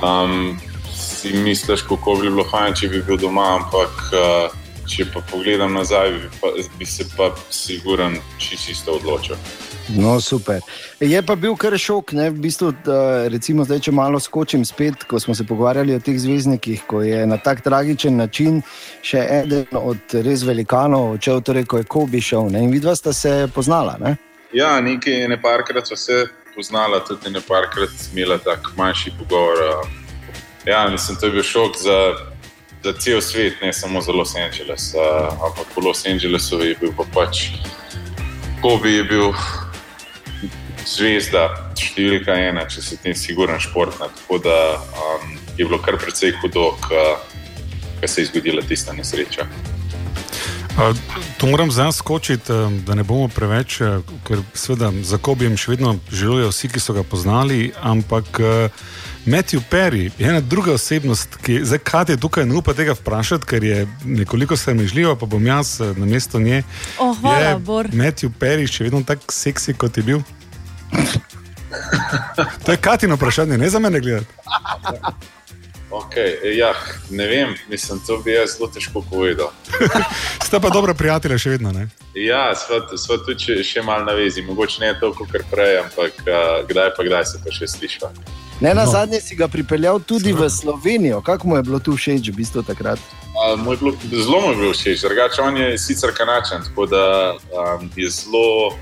um, 0.00 0.54
si 0.94 1.34
misliš, 1.34 1.82
kako 1.82 2.14
bi 2.22 2.30
bilo 2.30 2.44
fajn, 2.48 2.74
če 2.78 2.88
bi 2.92 3.02
bil 3.02 3.18
doma, 3.18 3.58
ampak 3.58 3.92
uh, 4.14 4.63
če 4.88 5.06
pa 5.12 5.20
pogledam 5.30 5.74
nazaj, 5.74 6.10
bi, 6.12 6.28
pa, 6.40 6.52
bi 6.78 6.86
se 6.86 7.06
pa 7.16 7.30
sigurno 7.50 8.20
čisto 8.38 8.98
odločil. 8.98 9.36
No, 9.88 10.20
super. 10.20 10.60
Je 11.00 11.22
pa 11.22 11.34
bil 11.36 11.56
kar 11.60 11.76
šok, 11.78 12.14
ne? 12.16 12.30
v 12.32 12.40
bistvu, 12.46 12.70
da, 12.86 13.28
recimo, 13.28 13.66
zdaj, 13.68 13.82
če 13.84 13.92
malo 13.92 14.20
skočim 14.20 14.64
spet, 14.64 15.04
ko 15.08 15.20
smo 15.20 15.34
se 15.36 15.44
pogovarjali 15.44 15.94
o 15.94 16.00
teh 16.00 16.16
zvezdnikih, 16.20 16.86
ko 16.88 17.02
je 17.04 17.26
na 17.28 17.36
tak 17.36 17.60
tragičen 17.64 18.16
način 18.16 18.62
še 19.04 19.26
eden 19.42 19.76
od 19.76 20.16
res 20.24 20.44
velikanov 20.46 21.18
odšel, 21.18 21.42
torej 21.44 21.68
ko 21.68 21.82
je 21.82 21.88
Kobi 21.96 22.22
šel 22.24 22.48
ne? 22.54 22.64
in 22.64 22.72
vidva 22.72 22.96
sta 22.96 23.12
se 23.12 23.44
poznala. 23.54 23.98
Ne? 24.00 24.16
Ja, 24.56 24.78
nekaj, 24.80 25.26
ne 25.28 25.40
parkrat 25.42 25.90
so 25.90 25.98
se 26.00 26.24
poznala, 26.54 27.02
tudi 27.04 27.32
ne 27.34 27.42
parkrat 27.44 27.92
imela 28.12 28.38
tak 28.38 28.72
manjši 28.78 29.12
pogovor. 29.18 29.84
Ja, 30.64 30.86
mislim, 30.88 31.18
to 31.20 31.28
je 31.28 31.32
bil 31.32 31.44
šok 31.44 31.76
za, 31.76 31.98
za 32.84 32.92
cel 32.92 33.20
svet, 33.20 33.62
ne 33.62 33.72
samo 33.72 34.00
za 34.00 34.12
Los 34.12 34.36
Angeles, 34.36 34.94
ampak 35.40 35.66
v 35.76 35.84
Los 35.84 36.06
Angelesu 36.06 36.60
je 36.60 36.76
bil 36.80 36.92
pa 36.92 37.04
pač. 37.14 37.48
Kobi 38.60 39.00
je 39.00 39.04
bil 39.08 39.32
zvezda, 40.84 41.72
številka 41.80 42.36
ena, 42.36 42.66
če 42.68 42.84
se 42.84 42.96
ti 43.00 43.14
siguren 43.16 43.60
športna. 43.60 44.10
Tako 44.12 44.38
da 44.44 44.58
um, 44.76 45.36
je 45.56 45.64
bilo 45.64 45.80
kar 45.80 45.96
precej 45.96 46.36
hudo, 46.42 46.74
ko 46.84 48.04
se 48.04 48.20
je 48.20 48.28
zgodila 48.28 48.60
tista 48.68 48.92
nesreča. 48.92 49.48
To 51.38 51.46
moram 51.46 51.70
zdaj 51.70 51.92
skočiti, 51.92 52.52
da 52.84 52.94
ne 52.98 53.04
bomo 53.06 53.28
preveč, 53.32 53.78
ker 54.26 54.42
seveda 54.52 54.90
za 55.06 55.16
Kobijem 55.22 55.56
še 55.56 55.76
vedno 55.76 55.96
želijo 56.12 56.50
vsi, 56.50 56.68
ki 56.68 56.82
so 56.82 56.92
ga 56.92 57.04
poznali, 57.06 57.70
ampak 57.80 58.40
Matthew 59.26 59.60
Perry 59.70 60.10
je 60.18 60.28
ena 60.28 60.40
druga 60.40 60.72
osebnost, 60.72 61.36
ki 61.42 61.60
zdaj 61.64 61.78
Kati 61.78 62.20
tukaj 62.20 62.46
ne 62.46 62.54
upa 62.54 62.74
tega 62.74 62.92
vprašati, 62.92 63.46
ker 63.46 63.64
je 63.64 63.86
nekoliko 64.04 64.56
sramežljiva, 64.56 65.16
pa 65.16 65.26
bom 65.26 65.46
jaz 65.46 65.80
na 65.96 66.06
mesto 66.06 66.40
nje. 66.40 66.62
Oh, 66.98 67.16
hvala, 67.20 67.58
Bor. 67.58 67.88
Matthew 67.92 68.30
Perry 68.40 68.68
še 68.68 68.84
vedno 68.84 69.00
tako 69.06 69.32
seksi, 69.32 69.74
kot 69.74 69.96
je 69.96 70.02
bil. 70.02 70.20
To 72.64 72.72
je 72.72 72.76
Katino 72.76 73.16
vprašanje, 73.16 73.58
ne 73.58 73.70
za 73.70 73.78
mene 73.78 74.00
gledati. 74.00 74.28
Okay, 75.90 76.56
ja, 76.58 76.74
ne 77.10 77.26
vem, 77.26 77.54
mislim, 77.70 78.00
to 78.06 78.18
bi 78.18 78.32
jaz 78.32 78.56
zelo 78.58 78.68
težko 78.68 79.00
povedal. 79.10 79.52
Ste 80.46 80.60
pa 80.60 80.68
dobra 80.68 80.94
prijatelja, 80.94 81.38
še 81.38 81.56
vedno. 81.56 81.72
Ne? 81.72 81.88
Ja, 82.18 82.50
smo 82.56 83.16
tudi 83.24 83.40
še, 83.40 83.60
še 83.64 83.82
malo 83.86 84.04
na 84.04 84.12
vezi, 84.18 84.42
mogoče 84.42 84.82
ne 84.84 84.94
toliko, 85.00 85.24
kot 85.32 85.46
prej, 85.50 85.78
ampak 85.86 86.18
uh, 86.26 86.64
kdaj 86.68 86.96
pa 86.96 87.06
kdaj 87.06 87.30
se 87.30 87.44
to 87.44 87.54
še 87.54 87.70
sliši. 87.70 88.10
Ne, 88.60 88.74
na 88.74 88.84
no. 88.84 88.90
zadnje 88.90 89.20
si 89.20 89.36
ga 89.36 89.48
pripeljal 89.48 90.00
tudi 90.00 90.32
Sve. 90.32 90.46
v 90.46 90.50
Slovenijo. 90.50 91.20
Kako 91.20 91.48
mu 91.48 91.56
je 91.56 91.62
bilo 91.62 91.78
tu 91.78 91.96
všeč, 91.96 92.28
v 92.28 92.36
bistvu 92.36 92.62
takrat? 92.62 92.98
Uh, 93.34 93.58
mu 93.60 93.76
bilo, 93.76 93.92
zelo 94.10 94.40
mu 94.40 94.50
je 94.50 94.56
bilo 94.56 94.72
všeč, 94.72 95.00
drugače 95.00 95.42
on 95.42 95.56
je 95.56 95.78
sicer 95.78 96.10
kanačen, 96.14 96.62
tako 96.62 96.86
da 96.86 97.34
um, 97.34 97.90
je 97.96 98.10
zelo. 98.10 98.74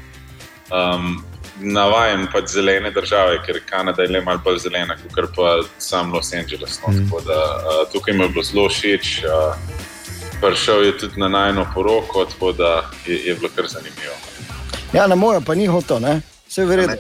Um, 0.73 1.25
navaden 1.63 2.27
pač 2.33 2.49
zelene 2.57 2.91
države, 2.91 3.39
ker 3.47 3.61
Kanada 3.69 4.03
je 4.03 4.09
le 4.09 4.21
malo 4.21 4.41
bolj 4.45 4.59
zelena, 4.59 4.97
kot 5.15 5.31
pa 5.37 5.61
sam 5.79 6.13
Los 6.13 6.33
Angeles. 6.33 6.81
No. 6.83 6.93
Mm. 6.93 7.11
Da, 7.27 7.39
uh, 7.39 7.93
tukaj 7.93 8.15
mi 8.15 8.25
je 8.25 8.29
bilo 8.29 8.43
zelo 8.43 8.69
všeč. 8.69 9.23
Uh, 9.25 9.55
prišel 10.41 10.85
je 10.85 10.99
tudi 10.99 11.21
na 11.21 11.29
najno 11.29 11.67
poroko, 11.75 12.25
tako 12.25 12.53
da 12.53 12.91
je, 13.07 13.17
je 13.27 13.35
bilo 13.35 13.49
kar 13.57 13.65
zanimivo. 13.69 14.15
Ja, 14.93 15.07
na 15.07 15.15
mojo 15.15 15.41
pa 15.41 15.55
ni 15.55 15.67
hotel, 15.67 16.01
vse 16.49 16.65
verjetno. 16.65 16.97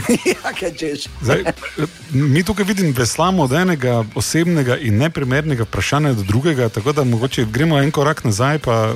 ja, 0.26 0.52
Zdaj, 1.20 1.44
mi 2.12 2.42
tukaj 2.42 2.64
vidimo 2.64 2.92
veslamo 2.96 3.42
od 3.42 3.52
enega 3.52 4.04
osebnega 4.14 4.76
in 4.76 4.96
neprimernega 4.98 5.62
vprašanja 5.62 6.12
do 6.12 6.22
drugega, 6.22 6.68
tako 6.68 6.92
da 6.92 7.04
mogoče 7.04 7.44
gremo 7.44 7.78
en 7.78 7.90
korak 7.90 8.24
nazaj. 8.24 8.58
Pa, 8.58 8.94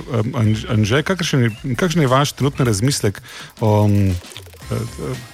Anže, 0.68 1.02
kakšen, 1.02 1.50
kakšen 1.76 2.02
je 2.02 2.09
vaš 2.09 2.32
trenutni 2.32 2.64
razmislek 2.64 3.22
o 3.61 3.82
um, 3.82 4.14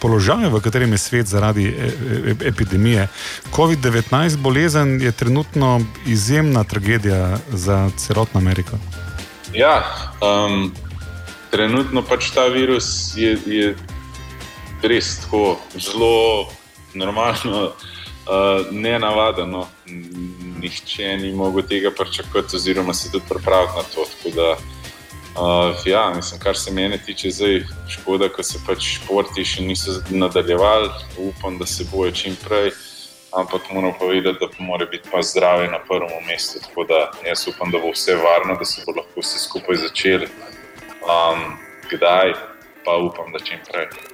položaju, 0.01 0.51
v 0.51 0.61
katerem 0.61 0.93
je 0.93 0.99
svet 0.99 1.27
zaradi 1.27 1.67
e, 1.69 1.73
e, 1.73 2.49
epidemije? 2.49 3.09
COVID-19 3.53 4.37
bolezen 4.37 5.01
je 5.01 5.13
trenutno 5.13 5.81
izjemna 6.07 6.65
tragedija 6.65 7.39
za 7.53 7.91
celotno 7.97 8.41
Ameriko. 8.41 8.79
Ja, 9.55 9.85
um, 10.21 10.75
trenutno 11.51 12.03
pač 12.03 12.31
ta 12.31 12.47
virus 12.49 13.13
je. 13.17 13.39
je 13.47 13.75
res 14.83 15.21
tako 15.21 15.57
zelo 15.79 16.49
normalno, 16.95 17.65
uh, 17.73 18.67
ne 18.71 18.99
navadno. 18.99 19.67
Nihče 20.63 21.17
ni 21.17 21.33
mogel 21.33 21.67
tega 21.69 21.91
pričakovati, 21.91 22.57
oziroma 22.57 22.95
se 22.95 23.11
tudi 23.13 23.25
pripraviti 23.29 23.77
na 23.77 23.83
to. 23.95 24.07
Da, 24.37 24.51
uh, 25.43 25.87
ja, 25.87 26.13
mislim, 26.17 26.41
kar 26.41 26.57
se 26.57 26.71
mene 26.71 26.99
tiče, 27.07 27.31
zdaj 27.31 27.63
škoda, 27.89 28.29
da 28.37 28.43
se 28.43 28.61
pač 28.67 28.87
športi 28.97 29.45
še 29.45 29.63
niso 29.63 29.99
nadaljevali. 30.11 30.91
Upam, 31.19 31.59
da 31.59 31.67
se 31.67 31.87
bojo 31.93 32.13
čim 32.13 32.37
prej. 32.45 32.71
Ampak 33.33 33.71
moramo 33.73 33.95
povedati, 33.99 34.39
da 34.41 34.65
mora 34.65 34.87
biti 34.87 35.09
pa 35.13 35.23
zdravje 35.23 35.71
na 35.71 35.79
prvem 35.89 36.27
mestu. 36.27 36.61
Tako 36.61 36.85
da 36.85 37.11
jaz 37.27 37.49
upam, 37.49 37.71
da 37.73 37.79
bo 37.79 37.91
vse 37.91 38.15
varno, 38.15 38.59
da 38.59 38.65
se 38.65 38.83
bo 38.87 38.93
lahko 38.93 39.25
vse 39.25 39.39
skupaj 39.39 39.77
začeli. 39.89 40.29
Um, 41.03 41.57
kdaj, 41.91 42.35
pa 42.85 42.97
upam, 42.97 43.33
da 43.33 43.41
čim 43.41 43.59
prej. 43.73 44.12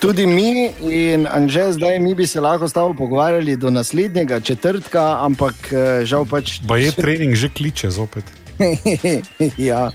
Tudi 0.00 0.26
mi 0.26 0.70
in 0.80 1.26
Anže, 1.26 1.72
zdaj 1.72 1.98
mi 1.98 2.14
bi 2.14 2.26
se 2.26 2.40
lahko 2.40 2.68
s 2.68 2.72
tabo 2.72 2.94
pogovarjali 2.94 3.56
do 3.56 3.70
naslednjega 3.70 4.40
četrtka, 4.40 5.18
ampak 5.24 5.72
eh, 5.72 6.04
žal 6.04 6.26
pač. 6.26 6.60
Pa 6.68 6.78
je 6.78 6.92
trening 6.92 7.34
že 7.34 7.48
kliče 7.48 7.90
zopet. 7.90 8.24
ja. 9.70 9.90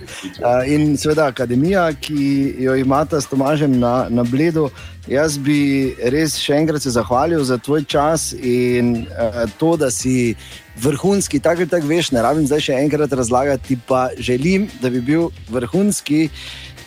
In 0.68 0.98
seveda 0.98 1.28
akademija, 1.28 1.90
ki 1.94 2.56
jo 2.64 2.76
imata 2.76 3.22
s 3.22 3.28
Tomažem 3.28 3.80
na, 3.80 4.08
na 4.10 4.24
Bledu. 4.24 4.70
Jaz 5.08 5.36
bi 5.38 5.92
res 6.00 6.38
še 6.40 6.56
enkrat 6.62 6.84
se 6.84 6.94
zahvalil 6.96 7.44
za 7.44 7.58
tvoj 7.60 7.84
čas 7.92 8.32
in 8.40 9.04
uh, 9.04 9.44
to, 9.60 9.76
da 9.76 9.92
si 9.92 10.36
vrhunski, 10.80 11.42
tako 11.44 11.68
da 11.68 11.82
veš, 11.84 12.14
ne 12.16 12.24
rabim 12.24 12.48
zdaj 12.48 12.64
še 12.70 12.78
enkrat 12.86 13.12
razlagati, 13.12 13.78
pa 13.88 14.08
želim, 14.16 14.70
da 14.82 14.90
bi 14.90 15.04
bil 15.04 15.28
vrhunski 15.52 16.30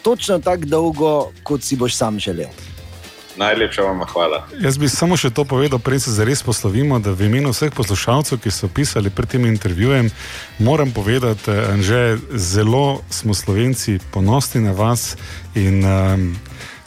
točno 0.03 0.39
tako 0.41 0.71
dolgo, 0.71 1.13
kot 1.45 1.63
si 1.67 1.77
boš 1.77 1.99
sam 1.99 2.17
želel. 2.23 2.49
Najlepša 3.37 3.83
vam 3.83 4.01
hvala. 4.13 4.47
Jaz 4.61 4.79
bi 4.79 4.89
samo 4.89 5.17
še 5.17 5.31
to 5.31 5.45
povedal, 5.45 5.79
prej 5.79 6.07
se 6.07 6.11
zares 6.17 6.43
poslovimo, 6.43 6.99
da 6.99 7.13
v 7.13 7.29
imenu 7.29 7.53
vseh 7.53 7.73
poslušalcev, 7.75 8.41
ki 8.41 8.51
so 8.51 8.69
pisali 8.69 9.11
pred 9.11 9.29
tem 9.29 9.45
intervjujem, 9.47 10.11
moram 10.59 10.91
povedati, 10.91 11.51
da 11.51 12.17
zelo 12.33 13.01
smo 13.11 13.35
slovenci 13.35 13.99
ponosni 14.13 14.61
na 14.65 14.73
vas 14.73 15.17
in 15.55 15.85
um, 15.85 16.31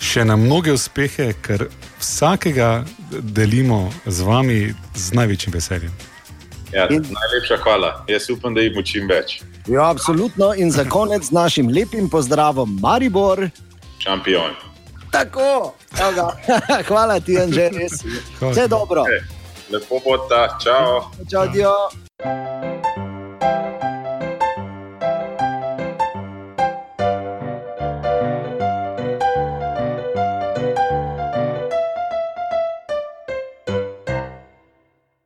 še 0.01 0.25
na 0.25 0.35
mnoge 0.35 0.73
uspehe, 0.73 1.33
ker 1.41 1.67
vsakega 1.99 2.85
delimo 3.12 3.89
z 4.05 4.25
vami 4.25 4.59
z 4.95 5.13
največjim 5.13 5.53
veseljem. 5.53 5.93
Ja, 6.73 6.88
in... 6.89 7.01
Najlepša 7.01 7.57
hvala. 7.63 8.05
Jaz 8.07 8.29
upam, 8.29 8.53
da 8.53 8.62
jih 8.62 8.73
bo 8.75 8.81
čim 8.85 9.09
več. 9.09 9.41
Ja, 9.67 9.89
absolutno. 9.89 10.53
In 10.57 10.71
za 10.71 10.85
konec 10.85 11.29
z 11.29 11.35
našim 11.35 11.69
lepim 11.69 12.09
pozdravom, 12.09 12.77
Maribor. 12.81 13.49
Šampion. 13.99 14.68
Tako, 15.11 15.73
hvala 16.87 17.19
ti, 17.19 17.39
Anže, 17.41 17.69
res. 17.69 18.03
Vse 18.41 18.67
dobro. 18.67 19.05
Lepo 19.69 19.99
bo 20.05 20.17
ta, 20.29 20.57
čau. 20.63 21.11
Čau, 21.29 21.47
dio. 21.53 21.73